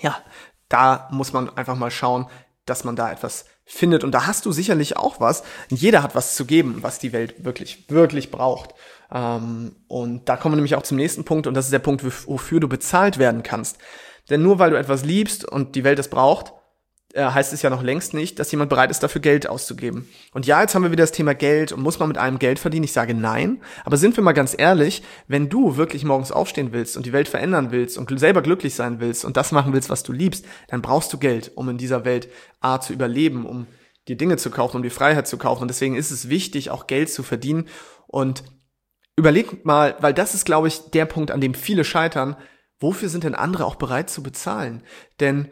ja, 0.00 0.16
da 0.68 1.08
muss 1.12 1.32
man 1.32 1.56
einfach 1.56 1.76
mal 1.76 1.90
schauen, 1.90 2.26
dass 2.66 2.84
man 2.84 2.96
da 2.96 3.10
etwas 3.10 3.44
findet. 3.64 4.04
Und 4.04 4.12
da 4.12 4.26
hast 4.26 4.46
du 4.46 4.52
sicherlich 4.52 4.96
auch 4.96 5.20
was. 5.20 5.42
Jeder 5.68 6.02
hat 6.02 6.14
was 6.14 6.34
zu 6.34 6.44
geben, 6.44 6.78
was 6.82 6.98
die 6.98 7.12
Welt 7.12 7.44
wirklich, 7.44 7.86
wirklich 7.88 8.30
braucht. 8.30 8.74
Ähm, 9.12 9.76
und 9.88 10.28
da 10.28 10.36
kommen 10.36 10.52
wir 10.52 10.56
nämlich 10.56 10.74
auch 10.74 10.82
zum 10.82 10.96
nächsten 10.96 11.24
Punkt. 11.24 11.46
Und 11.46 11.54
das 11.54 11.66
ist 11.66 11.72
der 11.72 11.78
Punkt, 11.78 12.04
wofür 12.04 12.60
du 12.60 12.68
bezahlt 12.68 13.18
werden 13.18 13.42
kannst. 13.42 13.78
Denn 14.30 14.42
nur 14.42 14.58
weil 14.58 14.70
du 14.70 14.78
etwas 14.78 15.04
liebst 15.04 15.44
und 15.44 15.74
die 15.74 15.84
Welt 15.84 15.98
es 15.98 16.08
braucht, 16.08 16.52
heißt 17.14 17.52
es 17.52 17.62
ja 17.62 17.70
noch 17.70 17.82
längst 17.82 18.14
nicht, 18.14 18.38
dass 18.38 18.50
jemand 18.50 18.70
bereit 18.70 18.90
ist, 18.90 19.02
dafür 19.02 19.20
Geld 19.20 19.46
auszugeben. 19.46 20.08
Und 20.32 20.46
ja, 20.46 20.62
jetzt 20.62 20.74
haben 20.74 20.82
wir 20.82 20.92
wieder 20.92 21.02
das 21.02 21.12
Thema 21.12 21.34
Geld 21.34 21.72
und 21.72 21.82
muss 21.82 21.98
man 21.98 22.08
mit 22.08 22.18
einem 22.18 22.38
Geld 22.38 22.58
verdienen? 22.58 22.84
Ich 22.84 22.92
sage 22.92 23.14
nein. 23.14 23.60
Aber 23.84 23.96
sind 23.96 24.16
wir 24.16 24.24
mal 24.24 24.32
ganz 24.32 24.54
ehrlich, 24.56 25.02
wenn 25.28 25.48
du 25.48 25.76
wirklich 25.76 26.04
morgens 26.04 26.32
aufstehen 26.32 26.72
willst 26.72 26.96
und 26.96 27.04
die 27.04 27.12
Welt 27.12 27.28
verändern 27.28 27.70
willst 27.70 27.98
und 27.98 28.18
selber 28.18 28.40
glücklich 28.40 28.74
sein 28.74 29.00
willst 29.00 29.24
und 29.24 29.36
das 29.36 29.52
machen 29.52 29.72
willst, 29.72 29.90
was 29.90 30.02
du 30.02 30.12
liebst, 30.12 30.46
dann 30.68 30.80
brauchst 30.80 31.12
du 31.12 31.18
Geld, 31.18 31.52
um 31.54 31.68
in 31.68 31.78
dieser 31.78 32.04
Welt 32.04 32.28
A 32.60 32.80
zu 32.80 32.92
überleben, 32.94 33.44
um 33.44 33.66
dir 34.08 34.16
Dinge 34.16 34.36
zu 34.36 34.50
kaufen, 34.50 34.76
um 34.76 34.82
die 34.82 34.90
Freiheit 34.90 35.28
zu 35.28 35.36
kaufen. 35.36 35.62
Und 35.62 35.68
deswegen 35.68 35.96
ist 35.96 36.10
es 36.10 36.28
wichtig, 36.28 36.70
auch 36.70 36.86
Geld 36.86 37.10
zu 37.10 37.22
verdienen. 37.22 37.68
Und 38.06 38.42
überleg 39.16 39.64
mal, 39.64 39.96
weil 40.00 40.14
das 40.14 40.34
ist, 40.34 40.46
glaube 40.46 40.68
ich, 40.68 40.90
der 40.90 41.04
Punkt, 41.04 41.30
an 41.30 41.40
dem 41.40 41.54
viele 41.54 41.84
scheitern, 41.84 42.36
wofür 42.80 43.08
sind 43.08 43.24
denn 43.24 43.34
andere 43.34 43.66
auch 43.66 43.76
bereit 43.76 44.10
zu 44.10 44.22
bezahlen? 44.22 44.82
Denn 45.20 45.50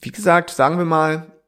wie 0.00 0.10
gesagt, 0.10 0.50
sagen 0.50 0.78
wir 0.78 0.84
mal, 0.84 1.40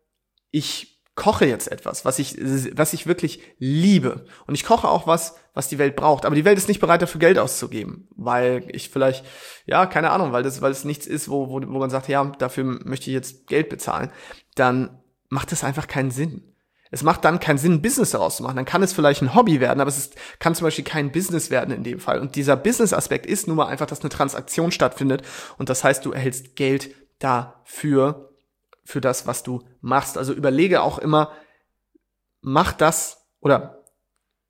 ich 0.51 0.91
koche 1.15 1.45
jetzt 1.45 1.71
etwas, 1.71 2.05
was 2.05 2.19
ich, 2.19 2.39
was 2.75 2.95
ich 2.95 3.07
wirklich 3.07 3.43
liebe. 3.59 4.25
Und 4.47 4.55
ich 4.55 4.65
koche 4.65 4.89
auch 4.89 5.07
was, 5.07 5.37
was 5.53 5.69
die 5.69 5.79
Welt 5.79 5.95
braucht. 5.95 6.25
Aber 6.25 6.35
die 6.35 6.45
Welt 6.45 6.57
ist 6.57 6.69
nicht 6.69 6.81
bereit, 6.81 7.03
dafür 7.03 7.19
Geld 7.19 7.39
auszugeben, 7.39 8.09
weil 8.17 8.65
ich 8.69 8.89
vielleicht, 8.89 9.25
ja, 9.67 9.87
keine 9.87 10.11
Ahnung, 10.11 10.33
weil 10.33 10.43
das, 10.43 10.63
weil 10.63 10.73
es 10.73 10.85
nichts 10.85 11.07
ist, 11.07 11.29
wo, 11.29 11.49
wo, 11.49 11.61
wo 11.61 11.79
man 11.79 11.91
sagt, 11.91 12.09
ja, 12.09 12.25
dafür 12.25 12.65
möchte 12.65 13.11
ich 13.11 13.15
jetzt 13.15 13.49
Geld 13.49 13.69
bezahlen. 13.69 14.11
Dann 14.55 15.03
macht 15.29 15.53
das 15.53 15.63
einfach 15.63 15.89
keinen 15.89 16.11
Sinn. 16.11 16.51
Es 16.91 17.03
macht 17.03 17.25
dann 17.25 17.39
keinen 17.39 17.59
Sinn, 17.59 17.75
ein 17.75 17.83
Business 17.83 18.11
daraus 18.11 18.39
zu 18.39 18.43
machen. 18.43 18.57
Dann 18.57 18.65
kann 18.65 18.83
es 18.83 18.93
vielleicht 18.93 19.23
ein 19.23 19.35
Hobby 19.35 19.61
werden, 19.61 19.81
aber 19.81 19.89
es 19.89 19.99
ist, 19.99 20.17
kann 20.41 20.55
zum 20.55 20.65
Beispiel 20.65 20.85
kein 20.85 21.13
Business 21.13 21.51
werden 21.51 21.73
in 21.73 21.85
dem 21.85 22.01
Fall. 22.01 22.19
Und 22.19 22.35
dieser 22.35 22.57
Business-Aspekt 22.57 23.27
ist 23.27 23.47
nun 23.47 23.57
mal 23.57 23.67
einfach, 23.67 23.87
dass 23.87 24.01
eine 24.01 24.09
Transaktion 24.09 24.73
stattfindet. 24.73 25.23
Und 25.57 25.69
das 25.69 25.85
heißt, 25.85 26.05
du 26.05 26.13
erhältst 26.13 26.57
Geld 26.57 26.91
dafür, 27.21 28.31
für 28.85 29.01
das, 29.01 29.27
was 29.27 29.43
du 29.43 29.63
machst. 29.81 30.19
Also 30.19 30.33
überlege 30.33 30.83
auch 30.83 30.99
immer, 30.99 31.33
mach 32.41 32.73
das 32.73 33.29
oder 33.41 33.85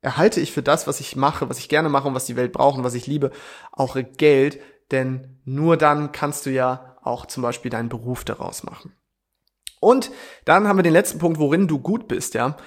erhalte 0.01 0.41
ich 0.41 0.51
für 0.51 0.63
das, 0.63 0.87
was 0.87 0.99
ich 0.99 1.15
mache, 1.15 1.49
was 1.49 1.59
ich 1.59 1.69
gerne 1.69 1.89
mache 1.89 2.07
und 2.07 2.15
was 2.15 2.25
die 2.25 2.35
Welt 2.35 2.51
braucht 2.51 2.77
und 2.77 2.83
was 2.83 2.95
ich 2.95 3.07
liebe, 3.07 3.31
auch 3.71 3.97
Geld. 4.17 4.59
Denn 4.91 5.39
nur 5.45 5.77
dann 5.77 6.11
kannst 6.11 6.45
du 6.45 6.49
ja 6.49 6.97
auch 7.03 7.25
zum 7.25 7.43
Beispiel 7.43 7.71
deinen 7.71 7.89
Beruf 7.89 8.25
daraus 8.25 8.63
machen. 8.63 8.93
Und 9.79 10.11
dann 10.45 10.67
haben 10.67 10.77
wir 10.77 10.83
den 10.83 10.93
letzten 10.93 11.19
Punkt, 11.19 11.39
worin 11.39 11.67
du 11.67 11.79
gut 11.79 12.07
bist, 12.07 12.33
ja. 12.33 12.57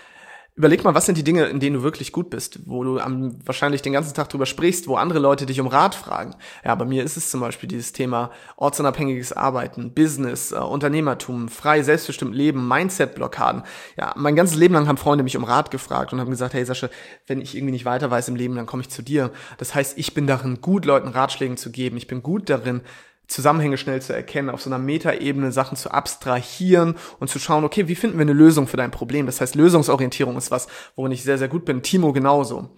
Überleg 0.57 0.85
mal, 0.85 0.95
was 0.95 1.07
sind 1.07 1.19
die 1.19 1.25
Dinge, 1.25 1.47
in 1.47 1.59
denen 1.59 1.75
du 1.75 1.83
wirklich 1.83 2.13
gut 2.13 2.31
bist, 2.31 2.61
wo 2.67 2.85
du 2.85 3.01
am, 3.01 3.45
wahrscheinlich 3.45 3.83
den 3.83 3.93
ganzen 3.93 4.15
Tag 4.15 4.29
drüber 4.29 4.47
sprichst, 4.47 4.87
wo 4.87 4.95
andere 4.95 5.19
Leute 5.19 5.47
dich 5.47 5.59
um 5.59 5.67
Rat 5.67 5.97
fragen. 5.97 6.37
Ja, 6.65 6.77
bei 6.77 6.85
mir 6.85 7.03
ist 7.03 7.17
es 7.17 7.29
zum 7.29 7.41
Beispiel 7.41 7.69
dieses 7.69 7.93
Thema 7.93 8.31
ortsunabhängiges 8.57 9.33
Arbeiten, 9.33 9.95
Business, 9.95 10.53
äh, 10.53 10.59
Unternehmertum, 10.59 11.49
frei, 11.49 11.83
selbstbestimmt 11.83 12.37
Leben, 12.37 12.69
Mindset-Blockaden. 12.69 13.65
Ja, 13.97 14.13
mein 14.17 14.37
ganzes 14.37 14.57
Leben 14.57 14.75
lang 14.75 14.87
haben 14.87 14.97
Freunde 14.97 15.25
mich 15.25 15.37
um 15.37 15.43
Rat 15.43 15.73
gefragt 15.73 16.13
und 16.13 16.21
haben 16.21 16.31
gesagt, 16.31 16.55
hey 16.55 16.65
Sascha, 16.65 16.89
wenn 17.27 17.41
ich 17.41 17.57
irgendwie 17.57 17.73
nicht 17.73 17.85
weiter 17.85 18.13
weiß 18.13 18.29
im 18.29 18.37
Leben, 18.37 18.55
dann 18.55 18.67
komme 18.67 18.83
ich 18.83 18.91
zu 18.91 19.03
dir. 19.03 19.33
Das 19.59 19.75
heißt, 19.75 19.99
ich 19.99 20.15
bin 20.15 20.29
darin 20.29 20.61
gut, 20.61 20.85
Leuten 20.85 21.09
Ratschlägen 21.09 21.57
zu 21.57 21.73
geben. 21.73 21.97
Ich 21.97 22.07
bin 22.07 22.23
gut 22.23 22.49
darin, 22.49 22.83
Zusammenhänge 23.27 23.79
schnell 23.79 24.03
zu 24.03 24.13
erkennen, 24.13 24.51
auf 24.51 24.63
so 24.63 24.69
einer 24.69 24.79
Metaebene 24.79 25.51
Sachen 25.51 25.77
zu 25.77 25.91
abstrahieren 25.91 26.97
und 27.21 27.29
zu 27.29 27.39
schauen, 27.39 27.65
okay, 27.65 27.89
wie 27.89 27.95
finden 27.95 28.19
wir 28.19 28.23
eine 28.23 28.33
Lösung 28.33 28.67
für 28.67 28.77
dein 28.77 28.91
Problem? 28.91 29.27
Das 29.27 29.41
heißt, 29.41 29.55
Lösungsorientierung 29.55 30.37
ist 30.37 30.51
was, 30.51 30.67
worin 30.95 31.13
ich 31.13 31.23
sehr, 31.23 31.39
sehr 31.39 31.49
gut 31.49 31.65
bin. 31.65 31.83
Timo 31.83 32.13
genauso. 32.13 32.77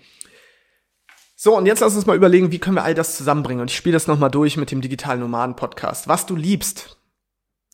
So, 1.35 1.57
und 1.57 1.67
jetzt 1.67 1.81
lass 1.81 1.95
uns 1.95 2.07
mal 2.07 2.17
überlegen, 2.17 2.53
wie 2.53 2.59
können 2.59 2.77
wir 2.77 2.85
all 2.85 2.95
das 2.95 3.17
zusammenbringen? 3.17 3.61
Und 3.61 3.71
ich 3.71 3.77
spiele 3.77 3.95
das 3.95 4.07
nochmal 4.07 4.31
durch 4.31 4.57
mit 4.57 4.71
dem 4.71 4.81
Digitalen 4.81 5.21
Nomaden 5.21 5.57
Podcast. 5.57 6.09
Was 6.09 6.27
du 6.27 6.35
liebst. 6.37 6.99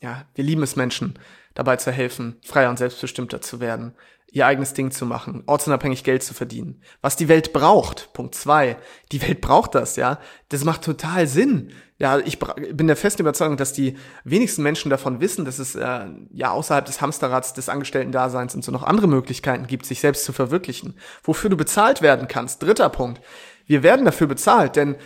Ja, 0.00 0.26
wir 0.34 0.42
lieben 0.42 0.64
es 0.64 0.74
Menschen, 0.74 1.16
dabei 1.54 1.76
zu 1.76 1.92
helfen, 1.92 2.40
freier 2.44 2.70
und 2.70 2.78
selbstbestimmter 2.78 3.40
zu 3.40 3.60
werden, 3.60 3.94
ihr 4.32 4.46
eigenes 4.46 4.74
Ding 4.74 4.90
zu 4.90 5.06
machen, 5.06 5.44
ortsunabhängig 5.46 6.02
Geld 6.02 6.22
zu 6.22 6.34
verdienen. 6.34 6.82
Was 7.00 7.16
die 7.16 7.28
Welt 7.28 7.52
braucht. 7.52 8.12
Punkt 8.12 8.34
zwei. 8.34 8.76
Die 9.12 9.22
Welt 9.22 9.40
braucht 9.40 9.74
das, 9.74 9.96
ja. 9.96 10.18
Das 10.48 10.64
macht 10.64 10.82
total 10.82 11.26
Sinn 11.28 11.72
ja, 12.02 12.18
ich 12.18 12.40
bin 12.40 12.88
der 12.88 12.96
festen 12.96 13.22
Überzeugung, 13.22 13.56
dass 13.56 13.72
die 13.72 13.96
wenigsten 14.24 14.64
Menschen 14.64 14.90
davon 14.90 15.20
wissen, 15.20 15.44
dass 15.44 15.60
es 15.60 15.76
äh, 15.76 16.06
ja 16.32 16.50
außerhalb 16.50 16.84
des 16.84 17.00
Hamsterrads 17.00 17.52
des 17.54 17.68
Angestellten-Daseins 17.68 18.56
und 18.56 18.64
so 18.64 18.72
noch 18.72 18.82
andere 18.82 19.06
Möglichkeiten 19.06 19.68
gibt, 19.68 19.86
sich 19.86 20.00
selbst 20.00 20.24
zu 20.24 20.32
verwirklichen. 20.32 20.98
Wofür 21.22 21.48
du 21.48 21.56
bezahlt 21.56 22.02
werden 22.02 22.26
kannst. 22.26 22.60
Dritter 22.60 22.88
Punkt. 22.88 23.20
Wir 23.66 23.84
werden 23.84 24.04
dafür 24.04 24.26
bezahlt, 24.26 24.74
denn 24.74 24.96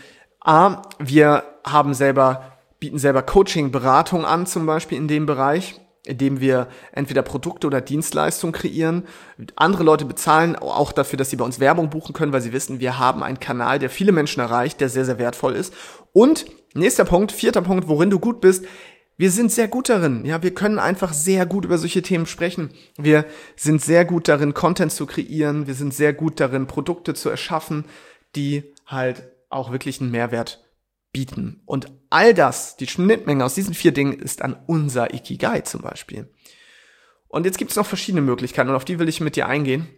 A, 0.41 0.81
wir 0.99 1.45
haben 1.67 1.93
selber, 1.93 2.57
bieten 2.79 2.99
selber 2.99 3.21
Coaching, 3.21 3.71
Beratung 3.73 4.25
an, 4.25 4.47
zum 4.47 4.65
Beispiel 4.65 4.97
in 4.97 5.07
dem 5.07 5.27
Bereich 5.27 5.79
indem 6.07 6.41
wir 6.41 6.69
entweder 6.93 7.23
Produkte 7.23 7.67
oder 7.67 7.81
Dienstleistungen 7.81 8.53
kreieren. 8.53 9.05
Andere 9.57 9.85
Leute 9.85 10.05
bezahlen 10.05 10.57
auch 10.57 10.93
dafür, 10.93 11.17
dass 11.17 11.31
sie 11.31 11.37
bei 11.37 11.45
uns 11.45 11.61
Werbung 11.61 11.91
buchen 11.91 12.13
können, 12.13 12.33
weil 12.33 12.41
sie 12.41 12.53
wissen, 12.53 12.81
wir 12.81 12.99
haben 12.99 13.23
einen 13.23 13.41
Kanal, 13.41 13.79
der 13.79 13.91
viele 13.91 14.13
Menschen 14.13 14.41
erreicht, 14.41 14.81
der 14.81 14.89
sehr, 14.89 15.05
sehr 15.05 15.19
wertvoll 15.19 15.55
ist. 15.55 15.75
Und 16.13 16.47
nächster 16.75 17.05
Punkt, 17.05 17.33
vierter 17.33 17.63
Punkt, 17.63 17.89
worin 17.89 18.11
du 18.11 18.19
gut 18.19 18.41
bist. 18.41 18.65
Wir 19.19 19.31
sind 19.31 19.51
sehr 19.51 19.69
gut 19.69 19.89
darin. 19.89 20.27
Ja, 20.27 20.43
wir 20.43 20.53
können 20.53 20.79
einfach 20.79 21.15
sehr 21.15 21.47
gut 21.47 21.65
über 21.65 21.79
solche 21.79 22.03
Themen 22.03 22.27
sprechen. 22.27 22.71
Wir 22.99 23.25
sind 23.57 23.81
sehr 23.81 24.05
gut 24.05 24.29
darin, 24.29 24.53
Content 24.53 24.93
zu 24.93 25.07
kreieren. 25.07 25.67
Wir 25.67 25.75
sind 25.75 25.95
sehr 25.95 26.13
gut 26.13 26.39
darin, 26.39 26.67
Produkte 26.67 27.15
zu 27.15 27.31
erschaffen, 27.31 27.87
die 28.35 28.75
halt 28.85 29.23
auch 29.49 29.73
wirklich 29.73 30.01
einen 30.03 30.11
Mehrwert 30.11 30.66
bieten. 31.17 31.63
Und 31.65 31.91
all 32.11 32.35
das, 32.35 32.77
die 32.77 32.87
Schnittmenge 32.87 33.43
aus 33.43 33.55
diesen 33.55 33.73
vier 33.73 33.93
Dingen, 33.93 34.13
ist 34.13 34.43
an 34.43 34.55
unser 34.67 35.15
Ikigai 35.15 35.63
zum 35.63 35.81
Beispiel. 35.81 36.31
Und 37.27 37.47
jetzt 37.47 37.57
gibt 37.57 37.71
es 37.71 37.77
noch 37.79 37.87
verschiedene 37.87 38.21
Möglichkeiten 38.21 38.69
und 38.69 38.77
auf 38.77 38.85
die 38.85 38.99
will 38.99 39.09
ich 39.09 39.23
mit 39.23 39.35
dir 39.35 39.47
eingehen. 39.47 39.89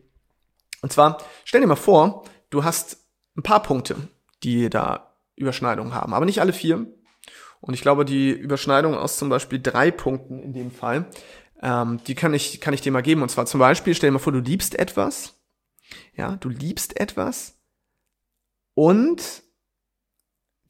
Und 0.81 0.93
zwar, 0.93 1.19
stell 1.45 1.61
dir 1.61 1.67
mal 1.67 1.75
vor, 1.75 2.23
du 2.51 2.63
hast 2.63 2.99
ein 3.37 3.43
paar 3.43 3.65
Punkte, 3.65 3.97
die 4.45 4.71
da 4.71 5.17
Überschneidungen 5.35 5.93
haben, 5.93 6.15
aber 6.15 6.25
nicht 6.25 6.41
alle 6.41 6.53
vier. 6.53 6.87
Und 7.61 7.75
ich 7.75 7.83
glaube, 7.83 8.05
die 8.05 8.31
Überschneidung 8.31 8.95
aus 8.95 9.19
zum 9.19 9.29
Beispiel 9.29 9.61
drei 9.61 9.91
Punkten 9.91 10.39
in 10.39 10.53
dem 10.53 10.71
Fall, 10.71 11.11
ähm, 11.61 11.99
die 12.07 12.15
kann 12.15 12.33
ich, 12.33 12.61
kann 12.61 12.75
ich 12.75 12.81
dir 12.81 12.93
mal 12.93 13.03
geben. 13.03 13.23
Und 13.23 13.31
zwar 13.31 13.47
zum 13.47 13.59
Beispiel, 13.59 13.93
stell 13.97 14.11
dir 14.11 14.13
mal 14.13 14.19
vor, 14.21 14.33
du 14.33 14.39
liebst 14.39 14.79
etwas. 14.79 15.35
Ja, 16.15 16.37
du 16.37 16.49
liebst 16.49 17.01
etwas. 17.01 17.59
Und 18.75 19.43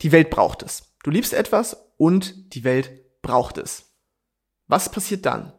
die 0.02 0.12
Welt 0.12 0.30
braucht 0.30 0.62
es. 0.62 0.94
Du 1.02 1.10
liebst 1.10 1.32
etwas 1.32 1.76
und 1.96 2.54
die 2.54 2.64
Welt 2.64 3.20
braucht 3.22 3.58
es. 3.58 3.94
Was 4.66 4.90
passiert 4.90 5.26
dann? 5.26 5.52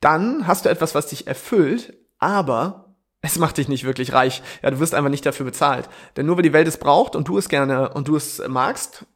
Dann 0.00 0.46
hast 0.46 0.64
du 0.64 0.68
etwas, 0.68 0.94
was 0.94 1.06
dich 1.06 1.26
erfüllt, 1.26 1.94
aber 2.18 2.96
es 3.20 3.38
macht 3.38 3.58
dich 3.58 3.68
nicht 3.68 3.84
wirklich 3.84 4.12
reich. 4.12 4.42
Ja, 4.62 4.70
du 4.70 4.80
wirst 4.80 4.94
einfach 4.94 5.10
nicht 5.10 5.24
dafür 5.24 5.46
bezahlt. 5.46 5.88
Denn 6.16 6.26
nur 6.26 6.36
weil 6.36 6.42
die 6.42 6.52
Welt 6.52 6.66
es 6.66 6.76
braucht 6.76 7.14
und 7.14 7.28
du 7.28 7.38
es 7.38 7.48
gerne 7.48 7.94
und 7.94 8.08
du 8.08 8.16
es 8.16 8.42
magst 8.48 9.06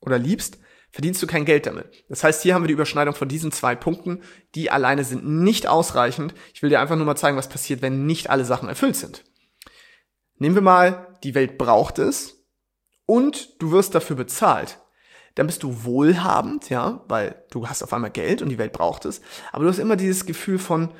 oder 0.00 0.18
liebst, 0.18 0.58
verdienst 0.90 1.22
du 1.22 1.26
kein 1.26 1.46
Geld 1.46 1.66
damit. 1.66 2.04
Das 2.10 2.22
heißt, 2.22 2.42
hier 2.42 2.54
haben 2.54 2.62
wir 2.62 2.68
die 2.68 2.74
Überschneidung 2.74 3.14
von 3.14 3.28
diesen 3.28 3.52
zwei 3.52 3.74
Punkten. 3.74 4.22
Die 4.54 4.70
alleine 4.70 5.02
sind 5.02 5.26
nicht 5.26 5.66
ausreichend. 5.66 6.34
Ich 6.52 6.62
will 6.62 6.68
dir 6.68 6.80
einfach 6.80 6.96
nur 6.96 7.06
mal 7.06 7.16
zeigen, 7.16 7.38
was 7.38 7.48
passiert, 7.48 7.80
wenn 7.80 8.04
nicht 8.04 8.28
alle 8.28 8.44
Sachen 8.44 8.68
erfüllt 8.68 8.96
sind. 8.96 9.24
Nehmen 10.36 10.54
wir 10.54 10.62
mal, 10.62 11.16
die 11.24 11.34
Welt 11.34 11.56
braucht 11.56 11.98
es 11.98 12.33
und 13.06 13.60
du 13.60 13.70
wirst 13.70 13.94
dafür 13.94 14.16
bezahlt. 14.16 14.78
Dann 15.34 15.46
bist 15.46 15.62
du 15.62 15.84
wohlhabend, 15.84 16.70
ja, 16.70 17.04
weil 17.08 17.44
du 17.50 17.68
hast 17.68 17.82
auf 17.82 17.92
einmal 17.92 18.10
Geld 18.10 18.40
und 18.40 18.50
die 18.50 18.58
Welt 18.58 18.72
braucht 18.72 19.04
es. 19.04 19.20
Aber 19.52 19.64
du 19.64 19.70
hast 19.70 19.78
immer 19.78 19.96
dieses 19.96 20.26
Gefühl 20.26 20.58
von 20.58 20.92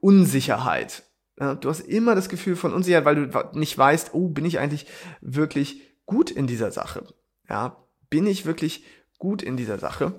Unsicherheit. 0.00 1.04
Ja, 1.38 1.54
du 1.54 1.68
hast 1.68 1.80
immer 1.80 2.14
das 2.14 2.28
Gefühl 2.28 2.56
von 2.56 2.72
Unsicherheit, 2.72 3.04
weil 3.04 3.26
du 3.26 3.58
nicht 3.58 3.76
weißt, 3.76 4.10
oh, 4.14 4.28
bin 4.28 4.44
ich 4.44 4.58
eigentlich 4.58 4.86
wirklich 5.20 5.82
gut 6.06 6.30
in 6.30 6.46
dieser 6.46 6.72
Sache? 6.72 7.06
Ja, 7.48 7.84
bin 8.08 8.26
ich 8.26 8.46
wirklich 8.46 8.84
gut 9.18 9.42
in 9.42 9.56
dieser 9.56 9.78
Sache? 9.78 10.18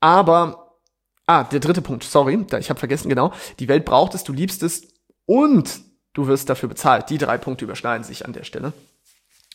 Aber, 0.00 0.78
ah, 1.26 1.44
der 1.44 1.60
dritte 1.60 1.82
Punkt, 1.82 2.04
sorry, 2.04 2.44
ich 2.58 2.70
habe 2.70 2.78
vergessen, 2.78 3.08
genau. 3.08 3.32
Die 3.58 3.68
Welt 3.68 3.84
braucht 3.84 4.14
es, 4.14 4.24
du 4.24 4.32
liebst 4.32 4.62
es 4.62 4.88
und 5.26 5.80
du 6.12 6.26
wirst 6.26 6.48
dafür 6.48 6.68
bezahlt. 6.68 7.10
Die 7.10 7.18
drei 7.18 7.38
Punkte 7.38 7.64
überschneiden 7.64 8.04
sich 8.04 8.24
an 8.24 8.32
der 8.32 8.44
Stelle. 8.44 8.72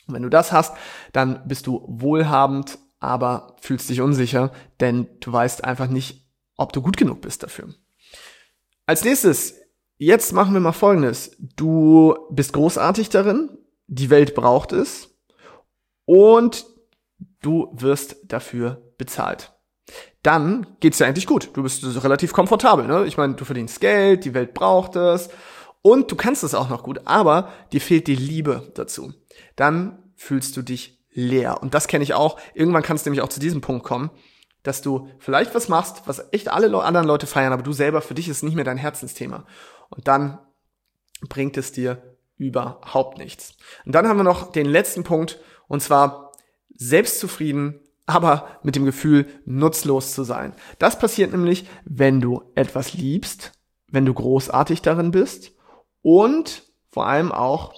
Und 0.08 0.14
wenn 0.14 0.24
du 0.24 0.30
das 0.30 0.52
hast, 0.52 0.76
dann 1.14 1.48
bist 1.48 1.68
du 1.68 1.84
wohlhabend, 1.88 2.78
aber 3.00 3.56
fühlst 3.60 3.90
dich 3.90 4.02
unsicher, 4.02 4.52
denn 4.80 5.08
du 5.20 5.32
weißt 5.32 5.64
einfach 5.64 5.88
nicht, 5.88 6.28
ob 6.58 6.74
du 6.74 6.82
gut 6.82 6.98
genug 6.98 7.22
bist 7.22 7.44
dafür. 7.44 7.70
Als 8.86 9.04
nächstes, 9.04 9.56
jetzt 9.98 10.34
machen 10.34 10.54
wir 10.54 10.62
mal 10.62 10.72
Folgendes. 10.72 11.36
Du 11.40 12.16
bist 12.30 12.54
großartig 12.54 13.10
darin, 13.10 13.50
die 13.88 14.10
Welt 14.10 14.36
braucht 14.36 14.72
es 14.72 15.10
und 16.06 16.66
du 17.42 17.72
wirst 17.74 18.18
dafür 18.24 18.94
bezahlt. 18.98 19.54
Dann 20.24 20.66
geht's 20.80 20.98
dir 20.98 21.06
eigentlich 21.06 21.28
gut. 21.28 21.52
Du 21.54 21.62
bist 21.62 21.84
relativ 22.04 22.34
komfortabel. 22.34 22.88
Ne? 22.88 23.06
Ich 23.06 23.18
meine, 23.18 23.36
du 23.36 23.46
verdienst 23.46 23.80
Geld, 23.80 24.26
die 24.26 24.34
Welt 24.34 24.54
braucht 24.54 24.96
es 24.96 25.30
und 25.86 26.12
du 26.12 26.16
kannst 26.16 26.44
es 26.44 26.56
auch 26.56 26.70
noch 26.70 26.82
gut, 26.82 27.02
aber 27.06 27.52
dir 27.72 27.80
fehlt 27.80 28.08
die 28.08 28.16
Liebe 28.16 28.72
dazu 28.74 29.14
dann 29.56 30.04
fühlst 30.16 30.56
du 30.58 30.62
dich 30.62 31.00
leer. 31.12 31.62
Und 31.62 31.74
das 31.74 31.88
kenne 31.88 32.04
ich 32.04 32.14
auch. 32.14 32.40
Irgendwann 32.54 32.84
kann 32.84 32.96
es 32.96 33.06
nämlich 33.06 33.22
auch 33.22 33.30
zu 33.30 33.40
diesem 33.40 33.62
Punkt 33.62 33.86
kommen, 33.86 34.10
dass 34.64 34.82
du 34.82 35.10
vielleicht 35.20 35.56
was 35.56 35.70
machst, 35.70 36.04
was 36.06 36.26
echt 36.32 36.50
alle 36.50 36.84
anderen 36.84 37.08
Leute 37.08 37.28
feiern, 37.28 37.54
aber 37.54 37.64
du 37.64 37.74
selber, 37.74 38.02
für 38.02 38.16
dich 38.16 38.28
ist 38.28 38.44
nicht 38.44 38.56
mehr 38.56 38.66
dein 38.66 38.78
Herzensthema. 38.78 39.46
Und 39.90 40.08
dann 40.08 40.40
bringt 41.30 41.58
es 41.58 41.72
dir 41.72 42.16
überhaupt 42.38 43.18
nichts. 43.18 43.56
Und 43.86 43.94
dann 43.94 44.08
haben 44.08 44.18
wir 44.18 44.24
noch 44.24 44.52
den 44.52 44.66
letzten 44.66 45.04
Punkt, 45.04 45.40
und 45.68 45.82
zwar 45.82 46.32
selbstzufrieden, 46.76 47.80
aber 48.06 48.60
mit 48.62 48.76
dem 48.76 48.86
Gefühl, 48.86 49.28
nutzlos 49.46 50.14
zu 50.14 50.24
sein. 50.24 50.54
Das 50.80 51.00
passiert 51.00 51.32
nämlich, 51.32 51.66
wenn 51.86 52.20
du 52.20 52.44
etwas 52.56 52.94
liebst, 52.94 53.54
wenn 53.88 54.06
du 54.06 54.14
großartig 54.14 54.82
darin 54.82 55.12
bist 55.12 55.55
und 56.06 56.64
vor 56.92 57.08
allem 57.08 57.32
auch, 57.32 57.74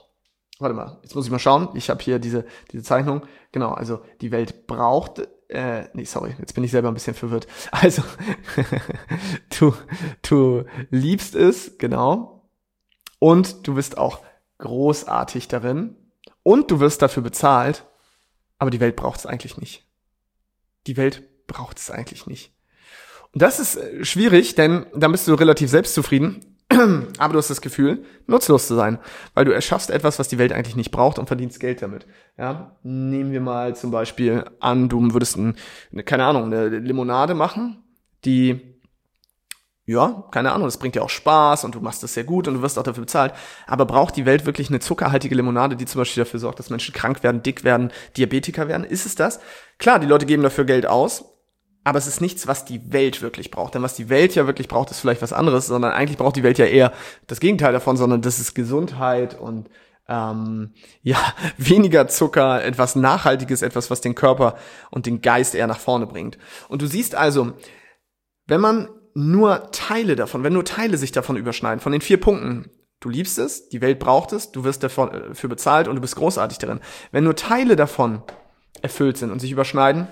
Warte 0.60 0.74
mal, 0.74 0.98
jetzt 1.04 1.14
muss 1.14 1.26
ich 1.26 1.32
mal 1.32 1.38
schauen. 1.38 1.70
Ich 1.76 1.92
habe 1.92 2.02
hier 2.02 2.18
diese, 2.18 2.44
diese 2.72 2.82
Zeichnung. 2.82 3.22
Genau, 3.52 3.74
also 3.74 4.02
die 4.22 4.32
Welt 4.32 4.66
braucht 4.66 5.22
äh, 5.50 5.86
nee, 5.94 6.04
sorry, 6.04 6.36
jetzt 6.40 6.54
bin 6.54 6.64
ich 6.64 6.72
selber 6.72 6.90
ein 6.90 6.94
bisschen 6.94 7.14
verwirrt. 7.14 7.48
Also, 7.72 8.04
du, 9.60 9.74
du 10.22 10.66
liebst 10.90 11.36
es, 11.36 11.78
genau. 11.78 12.50
Und 13.20 13.68
du 13.68 13.76
bist 13.76 13.98
auch 13.98 14.24
großartig 14.58 15.48
darin. 15.48 15.96
Und 16.44 16.72
du 16.72 16.80
wirst 16.80 17.02
dafür 17.02 17.24
bezahlt. 17.24 17.86
Aber 18.58 18.72
die 18.72 18.80
Welt 18.80 18.96
braucht 18.96 19.20
es 19.20 19.26
eigentlich 19.26 19.58
nicht. 19.58 19.86
Die 20.88 20.98
Welt 20.98 21.48
braucht 21.48 21.78
es 21.78 21.92
eigentlich 21.92 22.26
nicht. 22.26 22.54
Und 23.32 23.42
das 23.42 23.60
ist 23.60 23.78
äh, 23.78 24.04
schwierig, 24.04 24.56
denn 24.56 24.88
dann 24.96 25.12
bist 25.12 25.28
du 25.28 25.34
relativ 25.34 25.70
selbstzufrieden. 25.70 26.57
Aber 27.18 27.34
du 27.34 27.40
hast 27.40 27.50
das 27.50 27.62
Gefühl, 27.62 28.04
nutzlos 28.26 28.68
zu 28.68 28.76
sein, 28.76 29.00
weil 29.34 29.46
du 29.46 29.52
erschaffst 29.52 29.90
etwas, 29.90 30.20
was 30.20 30.28
die 30.28 30.38
Welt 30.38 30.52
eigentlich 30.52 30.76
nicht 30.76 30.92
braucht 30.92 31.18
und 31.18 31.28
verdienst 31.28 31.60
Geld 31.60 31.82
damit. 31.82 32.06
Ja, 32.38 32.76
nehmen 32.84 33.32
wir 33.32 33.42
mal 33.42 33.76
zum 33.76 33.92
Beispiel 33.92 34.44
an, 34.60 34.90
du 34.90 35.14
würdest 35.14 35.38
ein, 35.38 35.56
eine, 35.92 36.04
keine 36.04 36.26
Ahnung, 36.26 36.46
eine 36.46 36.68
Limonade 36.68 37.36
machen, 37.36 37.84
die 38.26 38.78
ja, 39.90 40.26
keine 40.32 40.52
Ahnung, 40.52 40.68
das 40.68 40.80
bringt 40.80 40.96
dir 40.96 41.04
auch 41.04 41.10
Spaß 41.10 41.64
und 41.64 41.74
du 41.74 41.80
machst 41.80 42.04
das 42.04 42.14
sehr 42.14 42.26
gut 42.26 42.50
und 42.50 42.56
du 42.56 42.62
wirst 42.62 42.78
auch 42.78 42.84
dafür 42.84 43.06
bezahlt. 43.06 43.34
Aber 43.68 43.86
braucht 43.86 44.18
die 44.18 44.26
Welt 44.26 44.46
wirklich 44.46 44.68
eine 44.68 44.82
zuckerhaltige 44.82 45.34
Limonade, 45.34 45.78
die 45.78 45.86
zum 45.86 46.02
Beispiel 46.02 46.26
dafür 46.26 46.42
sorgt, 46.42 46.60
dass 46.60 46.70
Menschen 46.70 46.94
krank 46.94 47.24
werden, 47.24 47.42
dick 47.42 47.64
werden, 47.64 47.94
Diabetiker 48.18 48.68
werden? 48.68 48.84
Ist 48.84 49.06
es 49.06 49.16
das? 49.16 49.40
Klar, 49.78 50.00
die 50.00 50.08
Leute 50.08 50.26
geben 50.26 50.44
dafür 50.44 50.66
Geld 50.66 50.86
aus, 50.86 51.37
aber 51.88 52.00
es 52.00 52.08
ist 52.08 52.20
nichts, 52.20 52.48
was 52.48 52.66
die 52.66 52.92
Welt 52.92 53.22
wirklich 53.22 53.50
braucht. 53.50 53.74
Denn 53.74 53.82
was 53.82 53.96
die 53.96 54.10
Welt 54.10 54.36
ja 54.36 54.46
wirklich 54.46 54.68
braucht, 54.68 54.92
ist 54.92 55.00
vielleicht 55.00 55.22
was 55.22 55.32
anderes, 55.32 55.68
sondern 55.68 55.94
eigentlich 55.94 56.18
braucht 56.18 56.36
die 56.36 56.44
Welt 56.44 56.58
ja 56.58 56.66
eher 56.66 56.92
das 57.28 57.40
Gegenteil 57.40 57.72
davon, 57.72 57.96
sondern 57.96 58.22
das 58.22 58.40
ist 58.40 58.56
Gesundheit 58.56 59.40
und 59.40 59.70
ähm, 60.10 60.74
ja, 61.02 61.18
weniger 61.58 62.10
Zucker, 62.10 62.62
etwas 62.62 62.98
Nachhaltiges, 62.98 63.62
etwas, 63.62 63.90
was 63.90 64.02
den 64.02 64.16
Körper 64.16 64.58
und 64.92 65.06
den 65.06 65.22
Geist 65.22 65.56
eher 65.56 65.66
nach 65.66 65.80
vorne 65.80 66.08
bringt. 66.08 66.38
Und 66.68 66.82
du 66.82 66.88
siehst 66.88 67.16
also, 67.16 67.54
wenn 68.48 68.60
man 68.60 68.90
nur 69.14 69.72
Teile 69.72 70.18
davon, 70.18 70.44
wenn 70.44 70.52
nur 70.52 70.66
Teile 70.66 70.98
sich 70.98 71.14
davon 71.14 71.38
überschneiden, 71.38 71.80
von 71.80 71.94
den 71.94 72.02
vier 72.02 72.20
Punkten, 72.20 72.70
du 73.00 73.08
liebst 73.08 73.38
es, 73.38 73.70
die 73.70 73.80
Welt 73.80 74.00
braucht 74.00 74.34
es, 74.34 74.52
du 74.52 74.66
wirst 74.66 74.84
dafür 74.84 75.32
äh, 75.42 75.48
bezahlt 75.48 75.88
und 75.88 75.96
du 75.96 76.02
bist 76.02 76.18
großartig 76.18 76.58
darin. 76.58 76.82
Wenn 77.14 77.24
nur 77.24 77.38
Teile 77.38 77.78
davon 77.78 78.24
erfüllt 78.82 79.18
sind 79.18 79.32
und 79.32 79.40
sich 79.40 79.54
überschneiden, 79.54 80.10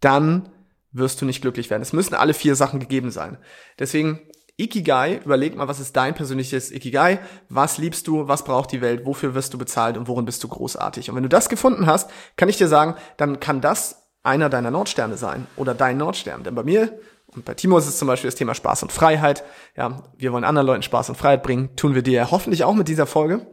dann 0.00 0.48
wirst 0.94 1.20
du 1.20 1.26
nicht 1.26 1.42
glücklich 1.42 1.68
werden. 1.68 1.82
Es 1.82 1.92
müssen 1.92 2.14
alle 2.14 2.32
vier 2.32 2.56
Sachen 2.56 2.80
gegeben 2.80 3.10
sein. 3.10 3.36
Deswegen 3.78 4.20
Ikigai, 4.56 5.20
überleg 5.24 5.56
mal, 5.56 5.66
was 5.66 5.80
ist 5.80 5.96
dein 5.96 6.14
persönliches 6.14 6.70
Ikigai? 6.70 7.18
Was 7.48 7.78
liebst 7.78 8.06
du? 8.06 8.28
Was 8.28 8.44
braucht 8.44 8.70
die 8.70 8.80
Welt? 8.80 9.04
Wofür 9.04 9.34
wirst 9.34 9.52
du 9.52 9.58
bezahlt? 9.58 9.96
Und 9.96 10.06
worin 10.06 10.24
bist 10.24 10.44
du 10.44 10.48
großartig? 10.48 11.10
Und 11.10 11.16
wenn 11.16 11.24
du 11.24 11.28
das 11.28 11.48
gefunden 11.48 11.86
hast, 11.86 12.08
kann 12.36 12.48
ich 12.48 12.56
dir 12.56 12.68
sagen, 12.68 12.94
dann 13.16 13.40
kann 13.40 13.60
das 13.60 14.08
einer 14.22 14.48
deiner 14.48 14.70
Nordsterne 14.70 15.16
sein 15.16 15.48
oder 15.56 15.74
dein 15.74 15.98
Nordstern. 15.98 16.44
Denn 16.44 16.54
bei 16.54 16.62
mir 16.62 16.98
und 17.26 17.44
bei 17.44 17.54
Timo 17.54 17.76
ist 17.78 17.88
es 17.88 17.98
zum 17.98 18.06
Beispiel 18.06 18.28
das 18.28 18.36
Thema 18.36 18.54
Spaß 18.54 18.84
und 18.84 18.92
Freiheit. 18.92 19.42
Ja, 19.76 20.04
wir 20.16 20.32
wollen 20.32 20.44
anderen 20.44 20.66
Leuten 20.66 20.82
Spaß 20.82 21.08
und 21.08 21.16
Freiheit 21.16 21.42
bringen. 21.42 21.74
Tun 21.74 21.96
wir 21.96 22.02
dir 22.02 22.30
hoffentlich 22.30 22.62
auch 22.62 22.74
mit 22.74 22.86
dieser 22.86 23.06
Folge. 23.06 23.46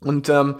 Und 0.00 0.28
ähm, 0.28 0.56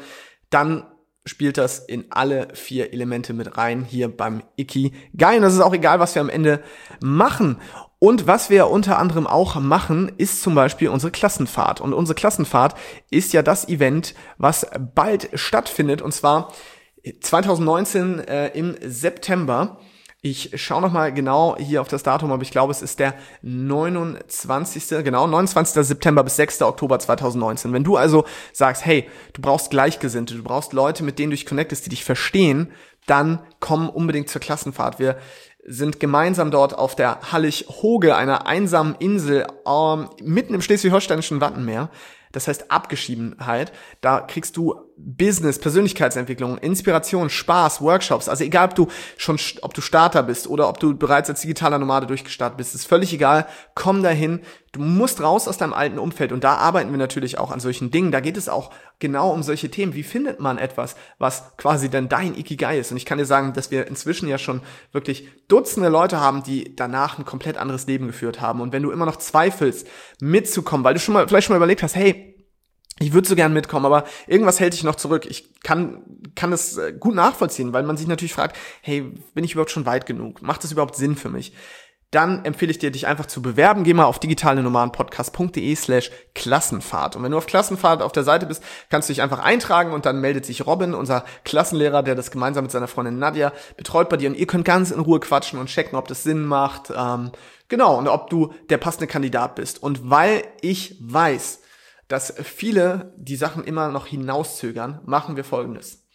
dann 0.51 0.87
spielt 1.31 1.57
das 1.57 1.79
in 1.79 2.07
alle 2.11 2.49
vier 2.55 2.93
Elemente 2.93 3.33
mit 3.33 3.57
rein 3.57 3.85
hier 3.85 4.14
beim 4.14 4.43
Iki 4.57 4.93
Geil. 5.16 5.37
Und 5.37 5.43
das 5.43 5.55
ist 5.55 5.61
auch 5.61 5.73
egal, 5.73 6.01
was 6.01 6.14
wir 6.14 6.21
am 6.21 6.29
Ende 6.29 6.62
machen. 7.01 7.57
Und 8.01 8.27
was 8.27 8.51
wir 8.51 8.69
unter 8.69 8.99
anderem 8.99 9.27
auch 9.27 9.55
machen, 9.55 10.11
ist 10.16 10.43
zum 10.43 10.55
Beispiel 10.55 10.88
unsere 10.88 11.12
Klassenfahrt. 11.12 11.81
Und 11.81 11.93
unsere 11.93 12.16
Klassenfahrt 12.16 12.75
ist 13.11 13.33
ja 13.33 13.43
das 13.43 13.69
Event, 13.69 14.14
was 14.38 14.66
bald 14.95 15.31
stattfindet. 15.35 16.03
Und 16.03 16.12
zwar 16.12 16.53
2019 17.21 18.19
äh, 18.19 18.49
im 18.49 18.77
September. 18.83 19.79
Ich 20.22 20.50
schaue 20.61 20.83
noch 20.83 20.92
mal 20.92 21.14
genau 21.14 21.56
hier 21.59 21.80
auf 21.80 21.88
das 21.88 22.02
Datum, 22.02 22.30
aber 22.30 22.42
ich 22.42 22.50
glaube, 22.50 22.72
es 22.72 22.83
ist 22.83 22.98
der 22.98 23.14
29. 23.40 25.02
genau 25.02 25.26
29. 25.26 25.83
September 25.87 26.22
bis 26.22 26.37
6. 26.37 26.61
Oktober 26.61 26.98
2019. 26.98 27.72
Wenn 27.72 27.85
du 27.85 27.96
also 27.96 28.26
sagst, 28.52 28.85
hey, 28.85 29.09
du 29.33 29.40
brauchst 29.40 29.70
Gleichgesinnte, 29.70 30.35
du 30.35 30.42
brauchst 30.42 30.74
Leute, 30.74 31.04
mit 31.04 31.18
denen 31.18 31.30
du 31.30 31.37
dich 31.37 31.46
connectest, 31.46 31.87
die 31.87 31.90
dich 31.90 32.04
verstehen, 32.04 32.70
dann 33.06 33.38
komm 33.61 33.88
unbedingt 33.88 34.28
zur 34.28 34.42
Klassenfahrt. 34.42 34.98
Wir 34.98 35.16
sind 35.64 36.00
gemeinsam 36.00 36.50
dort 36.50 36.76
auf 36.76 36.94
der 36.94 37.33
Hallig-Hoge, 37.33 38.14
einer 38.14 38.46
einsamen 38.46 38.96
Insel 38.98 39.46
ähm, 39.66 40.11
mitten 40.22 40.52
im 40.52 40.61
schleswig-holsteinischen 40.61 41.40
Wattenmeer 41.40 41.88
das 42.33 42.48
heißt 42.48 42.70
Abgeschiedenheit. 42.70 43.72
Da 44.00 44.20
kriegst 44.20 44.56
du 44.56 44.74
Business, 45.03 45.59
Persönlichkeitsentwicklung, 45.59 46.59
Inspiration, 46.59 47.31
Spaß, 47.31 47.81
Workshops. 47.81 48.29
Also 48.29 48.45
egal, 48.45 48.69
ob 48.69 48.75
du 48.75 48.89
schon, 49.17 49.39
ob 49.63 49.75
du 49.75 49.81
Starter 49.81 50.23
bist 50.23 50.47
oder 50.47 50.69
ob 50.69 50.79
du 50.79 50.95
bereits 50.97 51.31
als 51.31 51.41
digitaler 51.41 51.79
Nomade 51.79 52.07
durchgestartet 52.07 52.57
bist, 52.59 52.75
ist 52.75 52.87
völlig 52.87 53.13
egal. 53.13 53.47
Komm 53.75 54.03
dahin. 54.03 54.41
Du 54.73 54.81
musst 54.81 55.21
raus 55.21 55.49
aus 55.49 55.59
deinem 55.59 55.73
alten 55.73 55.99
Umfeld 55.99 56.31
und 56.31 56.45
da 56.45 56.55
arbeiten 56.55 56.91
wir 56.93 56.99
natürlich 56.99 57.39
auch 57.39 57.51
an 57.51 57.59
solchen 57.59 57.91
Dingen. 57.91 58.13
Da 58.13 58.21
geht 58.21 58.37
es 58.37 58.49
auch 58.49 58.71
genau 59.01 59.33
um 59.33 59.43
solche 59.43 59.71
Themen. 59.71 59.95
Wie 59.95 60.05
findet 60.05 60.39
man 60.39 60.59
etwas, 60.59 60.95
was 61.19 61.57
quasi 61.57 61.91
dann 61.91 62.09
dein 62.09 62.37
Ikigai 62.37 62.79
ist? 62.79 62.93
Und 62.93 62.97
ich 62.97 63.07
kann 63.07 63.19
dir 63.19 63.27
sagen, 63.27 63.53
dass 63.53 63.73
wir 63.73 63.89
inzwischen 63.89 64.29
ja 64.29 64.39
schon 64.39 64.61
wirklich 64.93 65.27
Dutzende 65.49 65.89
Leute 65.89 66.21
haben, 66.21 66.45
die 66.45 66.77
danach 66.77 67.19
ein 67.19 67.25
komplett 67.25 67.57
anderes 67.57 67.89
Leben 67.89 68.07
geführt 68.07 68.41
haben. 68.41 68.61
Und 68.61 68.73
wenn 68.73 68.85
du 68.85 68.93
immer 68.93 69.07
noch 69.07 69.17
zweifelst, 69.17 69.89
mitzukommen, 70.21 70.85
weil 70.85 70.95
du 70.95 71.01
schon 71.01 71.15
mal, 71.15 71.27
vielleicht 71.27 71.49
schon 71.49 71.55
mal 71.55 71.59
überlegt 71.59 71.83
hast, 71.83 71.97
hey, 71.97 72.39
ich 73.03 73.15
würde 73.15 73.27
so 73.27 73.35
gern 73.35 73.55
mitkommen, 73.55 73.87
aber 73.87 74.05
irgendwas 74.27 74.61
hält 74.61 74.75
dich 74.75 74.85
noch 74.85 74.95
zurück. 74.95 75.27
Ich 75.27 75.61
kann, 75.63 76.03
kann 76.35 76.53
es 76.53 76.77
äh, 76.77 76.93
gut 76.93 77.15
nachvollziehen, 77.15 77.73
weil 77.73 77.83
man 77.83 77.97
sich 77.97 78.07
natürlich 78.07 78.35
fragt, 78.35 78.57
hey, 78.83 79.03
bin 79.35 79.43
ich 79.43 79.53
überhaupt 79.53 79.71
schon 79.71 79.87
weit 79.87 80.05
genug? 80.05 80.43
Macht 80.43 80.63
das 80.65 80.73
überhaupt 80.73 80.97
Sinn 80.97 81.17
für 81.17 81.31
mich? 81.31 81.55
Dann 82.11 82.45
empfehle 82.45 82.73
ich 82.73 82.79
dir, 82.79 82.91
dich 82.91 83.07
einfach 83.07 83.27
zu 83.27 83.41
bewerben. 83.41 83.85
Geh 83.85 83.95
mal 83.95 84.05
auf 84.05 84.19
digitalenomadenpodcast.de 84.19 85.77
slash 85.77 86.11
Klassenfahrt. 86.35 87.17
Und 87.17 87.23
wenn 87.23 87.31
du 87.31 87.39
auf 87.39 87.47
Klassenfahrt 87.47 88.03
auf 88.03 88.13
der 88.13 88.25
Seite 88.25 88.47
bist, 88.47 88.63
kannst 88.91 89.09
du 89.09 89.13
dich 89.13 89.23
einfach 89.23 89.39
eintragen 89.39 89.93
und 89.93 90.05
dann 90.07 90.21
meldet 90.21 90.45
sich 90.45 90.67
Robin, 90.67 90.93
unser 90.93 91.25
Klassenlehrer, 91.45 92.03
der 92.03 92.17
das 92.17 92.33
gemeinsam 92.33 92.65
mit 92.65 92.73
seiner 92.73 92.89
Freundin 92.89 93.19
Nadja 93.19 93.53
betreut 93.77 94.09
bei 94.09 94.17
dir. 94.17 94.29
Und 94.29 94.37
ihr 94.37 94.47
könnt 94.49 94.65
ganz 94.65 94.91
in 94.91 95.01
Ruhe 95.01 95.21
quatschen 95.21 95.59
und 95.59 95.69
checken, 95.69 95.97
ob 95.97 96.09
das 96.09 96.25
Sinn 96.25 96.45
macht. 96.45 96.93
Ähm, 96.95 97.31
genau, 97.69 97.97
und 97.97 98.09
ob 98.09 98.29
du 98.29 98.53
der 98.69 98.79
passende 98.79 99.07
Kandidat 99.07 99.55
bist. 99.55 99.81
Und 99.81 100.11
weil 100.11 100.43
ich 100.61 100.97
weiß, 101.01 101.60
dass 102.11 102.35
viele 102.42 103.14
die 103.16 103.37
Sachen 103.37 103.62
immer 103.62 103.92
noch 103.92 104.07
hinauszögern, 104.07 105.01
machen 105.05 105.37
wir 105.37 105.44
folgendes. 105.44 106.09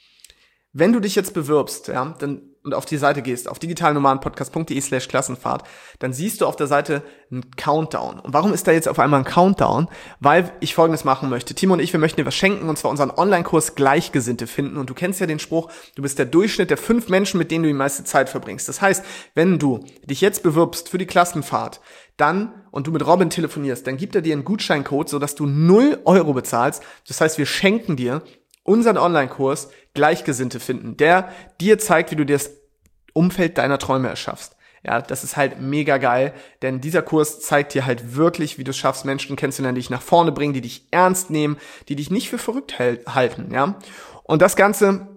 Wenn 0.73 0.91
du 0.91 0.99
dich 0.99 1.15
jetzt 1.15 1.33
bewirbst, 1.33 1.87
ja, 1.87 2.13
dann 2.19 2.41
und 2.65 2.73
auf 2.73 2.85
die 2.85 2.97
Seite 2.97 3.21
gehst, 3.21 3.47
auf 3.47 3.59
digitalnomadenpodcast.de 3.59 4.81
slash 4.81 5.07
Klassenfahrt, 5.07 5.63
dann 5.99 6.13
siehst 6.13 6.41
du 6.41 6.47
auf 6.47 6.55
der 6.55 6.67
Seite 6.67 7.03
einen 7.31 7.51
Countdown. 7.55 8.19
Und 8.19 8.33
warum 8.33 8.53
ist 8.53 8.67
da 8.67 8.71
jetzt 8.71 8.87
auf 8.87 8.99
einmal 8.99 9.19
ein 9.21 9.25
Countdown? 9.25 9.87
Weil 10.19 10.51
ich 10.59 10.73
folgendes 10.73 11.03
machen 11.03 11.29
möchte. 11.29 11.53
Timo 11.53 11.73
und 11.73 11.79
ich, 11.79 11.93
wir 11.93 11.99
möchten 11.99 12.19
dir 12.19 12.25
was 12.25 12.35
schenken, 12.35 12.67
und 12.67 12.77
zwar 12.77 12.91
unseren 12.91 13.11
Online-Kurs 13.11 13.75
Gleichgesinnte 13.75 14.47
finden. 14.47 14.77
Und 14.77 14.89
du 14.89 14.93
kennst 14.93 15.19
ja 15.19 15.27
den 15.27 15.39
Spruch, 15.39 15.71
du 15.95 16.01
bist 16.01 16.17
der 16.17 16.25
Durchschnitt 16.25 16.71
der 16.71 16.77
fünf 16.77 17.07
Menschen, 17.07 17.37
mit 17.37 17.51
denen 17.51 17.63
du 17.63 17.69
die 17.69 17.73
meiste 17.73 18.03
Zeit 18.03 18.29
verbringst. 18.29 18.67
Das 18.67 18.81
heißt, 18.81 19.05
wenn 19.35 19.59
du 19.59 19.85
dich 20.03 20.21
jetzt 20.21 20.41
bewirbst 20.43 20.89
für 20.89 20.97
die 20.97 21.05
Klassenfahrt, 21.05 21.81
dann 22.17 22.63
und 22.71 22.87
du 22.87 22.91
mit 22.91 23.05
Robin 23.05 23.29
telefonierst, 23.29 23.85
dann 23.85 23.97
gibt 23.97 24.15
er 24.15 24.21
dir 24.21 24.33
einen 24.33 24.45
Gutscheincode, 24.45 25.09
sodass 25.09 25.35
du 25.35 25.45
null 25.45 25.99
Euro 26.05 26.33
bezahlst. 26.33 26.81
Das 27.07 27.21
heißt, 27.21 27.37
wir 27.37 27.45
schenken 27.45 27.95
dir 27.95 28.23
unseren 28.65 28.97
Online-Kurs 28.97 29.69
Gleichgesinnte 29.93 30.59
finden, 30.59 30.97
der 30.97 31.29
dir 31.61 31.79
zeigt, 31.79 32.11
wie 32.11 32.15
du 32.17 32.25
dir 32.25 32.35
das 32.35 32.51
Umfeld 33.13 33.57
deiner 33.57 33.79
Träume 33.79 34.09
erschaffst. 34.09 34.57
Ja, 34.83 35.01
das 35.01 35.23
ist 35.23 35.37
halt 35.37 35.59
mega 35.61 35.97
geil, 35.97 36.33
denn 36.61 36.81
dieser 36.81 37.01
Kurs 37.01 37.39
zeigt 37.39 37.73
dir 37.73 37.85
halt 37.85 38.15
wirklich, 38.15 38.59
wie 38.59 38.63
du 38.63 38.71
es 38.71 38.77
schaffst, 38.77 39.05
Menschen 39.05 39.35
kennenzulernen, 39.35 39.75
die 39.75 39.81
dich 39.81 39.89
nach 39.89 40.01
vorne 40.01 40.31
bringen, 40.31 40.53
die 40.53 40.61
dich 40.61 40.87
ernst 40.91 41.31
nehmen, 41.31 41.57
die 41.87 41.95
dich 41.95 42.11
nicht 42.11 42.29
für 42.29 42.37
verrückt 42.37 42.77
halten, 42.77 43.51
ja. 43.51 43.79
Und 44.23 44.41
das 44.41 44.55
Ganze 44.55 45.07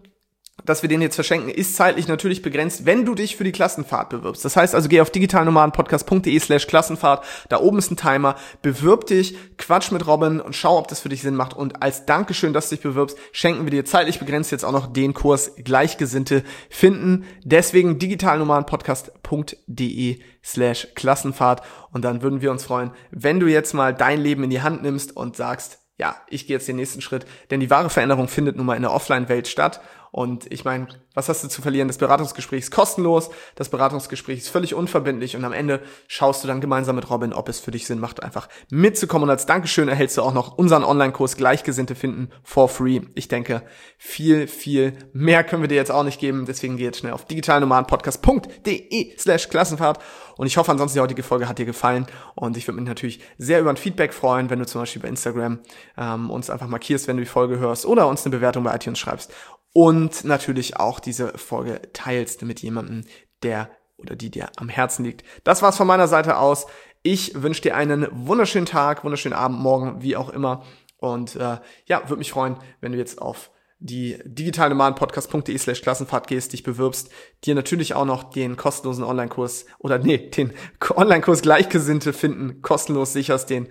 dass 0.65 0.83
wir 0.83 0.89
den 0.89 1.01
jetzt 1.01 1.15
verschenken, 1.15 1.51
ist 1.51 1.77
zeitlich 1.77 2.09
natürlich 2.09 2.43
begrenzt, 2.43 2.85
wenn 2.85 3.05
du 3.05 3.15
dich 3.15 3.37
für 3.37 3.45
die 3.45 3.53
Klassenfahrt 3.53 4.11
bewirbst. 4.11 4.45
Das 4.45 4.57
heißt 4.57 4.75
also, 4.75 4.89
geh 4.89 5.01
auf 5.01 5.11
digitalnomadenpodcast.de 5.11 6.37
slash 6.39 6.67
Klassenfahrt, 6.67 7.25
da 7.49 7.61
oben 7.61 7.79
ist 7.79 7.91
ein 7.91 7.97
Timer, 7.97 8.37
bewirb 8.63 9.07
dich, 9.07 9.37
quatsch 9.57 9.93
mit 9.93 10.07
Robin 10.07 10.41
und 10.41 10.55
schau, 10.55 10.79
ob 10.79 10.89
das 10.89 11.01
für 11.01 11.09
dich 11.09 11.23
Sinn 11.23 11.37
macht. 11.37 11.55
Und 11.55 11.83
als 11.83 12.05
Dankeschön, 12.07 12.53
dass 12.53 12.69
du 12.69 12.77
dich 12.77 12.83
bewirbst, 12.83 13.17
schenken 13.33 13.65
wir 13.65 13.71
dir 13.71 13.85
zeitlich 13.85 14.19
begrenzt 14.19 14.53
jetzt 14.53 14.65
auch 14.65 14.73
noch 14.73 14.93
den 14.93 15.15
Kurs 15.15 15.53
Gleichgesinnte 15.57 16.43
finden. 16.69 17.25
Deswegen 17.45 17.99
digitalnomadenpodcast.de 17.99 20.19
slash 20.45 20.89
Klassenfahrt. 20.95 21.63
Und 21.93 22.05
dann 22.05 22.23
würden 22.23 22.43
wir 22.43 22.51
uns 22.51 22.65
freuen, 22.65 22.91
wenn 23.11 23.41
du 23.41 23.47
jetzt 23.47 23.75
mal 23.75 23.95
dein 23.95 24.21
Leben 24.21 24.45
in 24.45 24.51
die 24.51 24.63
Hand 24.63 24.83
nimmst 24.83 25.17
und 25.17 25.37
sagst, 25.37 25.79
ja, 25.99 26.17
ich 26.29 26.47
gehe 26.47 26.57
jetzt 26.57 26.69
den 26.69 26.77
nächsten 26.77 27.01
Schritt, 27.01 27.27
denn 27.51 27.61
die 27.61 27.71
wahre 27.71 27.91
Veränderung 27.91 28.29
findet 28.29 28.57
nun 28.57 28.67
mal 28.67 28.77
in 28.77 28.83
der 28.83 28.93
Offline-Welt 28.93 29.49
statt. 29.49 29.81
Und 30.11 30.51
ich 30.53 30.65
meine, 30.65 30.89
Was 31.19 31.29
hast 31.29 31.43
du 31.43 31.49
zu 31.49 31.63
verlieren? 31.63 31.89
Das 31.89 31.99
Beratungsgespräch 31.99 32.61
ist 32.61 32.71
kostenlos, 32.71 33.31
das 33.57 33.71
Beratungsgespräch 33.71 34.39
ist 34.39 34.51
völlig 34.51 34.73
unverbindlich 34.73 35.35
und 35.35 35.45
am 35.45 35.53
Ende 35.53 35.83
schaust 36.07 36.45
du 36.45 36.49
dann 36.49 36.61
gemeinsam 36.61 36.95
mit 36.95 37.11
Robin, 37.11 37.33
ob 37.33 37.49
es 37.49 37.59
für 37.59 37.73
dich 37.73 37.89
Sinn 37.89 37.99
macht, 37.99 38.23
einfach 38.23 38.49
mitzukommen. 38.71 39.25
Und 39.25 39.31
als 39.31 39.45
Dankeschön 39.45 39.89
erhältst 39.89 40.17
du 40.17 40.23
auch 40.23 40.33
noch 40.33 40.57
unseren 40.57 40.85
Online-Kurs 40.85 41.37
Gleichgesinnte 41.37 41.97
finden 41.97 42.31
for 42.45 42.69
free. 42.69 43.01
Ich 43.17 43.27
denke, 43.27 43.65
viel, 43.97 44.47
viel 44.47 44.93
mehr 45.13 45.43
können 45.43 45.61
wir 45.63 45.69
dir 45.69 45.75
jetzt 45.75 45.91
auch 45.91 46.05
nicht 46.05 46.21
geben. 46.21 46.47
Deswegen 46.47 46.77
geh 46.77 46.85
jetzt 46.85 47.01
schnell 47.01 47.15
auf 47.15 47.25
digitalnomadenpodcast.de 47.25 49.19
slash 49.19 49.49
Klassenfahrt. 49.49 49.99
Und 50.37 50.47
ich 50.47 50.57
hoffe 50.57 50.71
ansonsten, 50.71 50.99
die 50.99 51.03
heutige 51.03 51.25
Folge 51.25 51.49
hat 51.49 51.59
dir 51.59 51.67
gefallen. 51.67 52.07
Und 52.37 52.57
ich 52.57 52.69
würde 52.69 52.81
mich 52.81 52.89
natürlich 52.89 53.19
sehr 53.39 53.59
über 53.59 53.71
ein 53.71 53.77
Feedback 53.77 54.15
freuen, 54.15 54.51
wenn 54.51 54.61
du 54.61 54.67
zum 54.67 54.83
Beispiel 54.83 55.03
bei 55.03 55.09
Instagram 55.09 55.59
ähm, 55.97 56.31
uns 56.31 56.49
einfach 56.49 56.69
markierst, 56.69 57.09
wenn 57.09 57.17
du 57.17 57.25
die 57.25 57.29
Folge 57.29 57.59
hörst 57.59 57.87
oder 57.87 58.07
uns 58.07 58.25
eine 58.25 58.37
Bewertung 58.37 58.63
bei 58.63 58.73
iTunes 58.73 59.01
schreibst 59.01 59.33
und 59.79 60.25
natürlich 60.25 60.77
auch 60.77 60.99
diese 60.99 61.39
Folge 61.39 61.81
teilst 61.93 62.43
mit 62.43 62.59
jemandem, 62.63 63.05
der 63.45 63.71
oder 63.97 64.17
die 64.17 64.29
dir 64.29 64.51
am 64.57 64.69
Herzen 64.69 65.05
liegt. 65.05 65.23
Das 65.45 65.63
war's 65.63 65.77
von 65.77 65.87
meiner 65.87 66.09
Seite 66.09 66.39
aus. 66.39 66.67
Ich 67.05 67.41
wünsche 67.41 67.63
dir 67.63 67.77
einen 67.77 68.09
wunderschönen 68.11 68.67
Tag, 68.67 69.05
wunderschönen 69.05 69.39
Abend, 69.39 69.61
morgen, 69.61 70.03
wie 70.03 70.17
auch 70.17 70.31
immer. 70.31 70.65
Und 70.97 71.37
äh, 71.37 71.59
ja, 71.87 72.03
würde 72.09 72.17
mich 72.17 72.33
freuen, 72.33 72.57
wenn 72.81 72.91
du 72.91 72.99
jetzt 72.99 73.23
auf 73.23 73.53
die 73.79 74.19
digitalnomadenpodcast.de 74.25 75.57
slash 75.57 75.83
Klassenfahrt 75.83 76.27
gehst, 76.27 76.55
dich 76.55 76.65
bewirbst, 76.65 77.13
dir 77.45 77.55
natürlich 77.55 77.95
auch 77.95 78.05
noch 78.05 78.25
den 78.25 78.57
kostenlosen 78.57 79.05
Online-Kurs 79.05 79.67
oder 79.79 80.01
nee, 80.01 80.19
den 80.19 80.55
Online-Kurs 80.91 81.41
Gleichgesinnte 81.43 82.13
finden, 82.13 82.63
kostenlos 82.63 83.13
sicherst, 83.13 83.49
den 83.49 83.69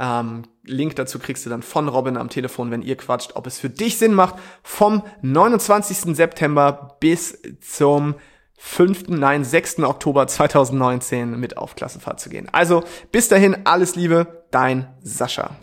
ähm, 0.00 0.44
Link 0.64 0.96
dazu 0.96 1.18
kriegst 1.18 1.44
du 1.44 1.50
dann 1.50 1.62
von 1.62 1.86
Robin 1.88 2.16
am 2.16 2.30
Telefon, 2.30 2.70
wenn 2.70 2.82
ihr 2.82 2.96
quatscht, 2.96 3.36
ob 3.36 3.46
es 3.46 3.58
für 3.58 3.68
dich 3.68 3.98
Sinn 3.98 4.14
macht, 4.14 4.36
vom 4.62 5.02
29. 5.20 6.16
September 6.16 6.96
bis 7.00 7.38
zum 7.60 8.14
5., 8.58 9.08
nein, 9.08 9.44
6. 9.44 9.80
Oktober 9.80 10.26
2019 10.26 11.38
mit 11.38 11.56
auf 11.56 11.76
Klassenfahrt 11.76 12.18
zu 12.18 12.30
gehen. 12.30 12.48
Also 12.50 12.82
bis 13.12 13.28
dahin, 13.28 13.64
alles 13.64 13.94
Liebe, 13.94 14.46
dein 14.50 14.88
Sascha. 15.02 15.56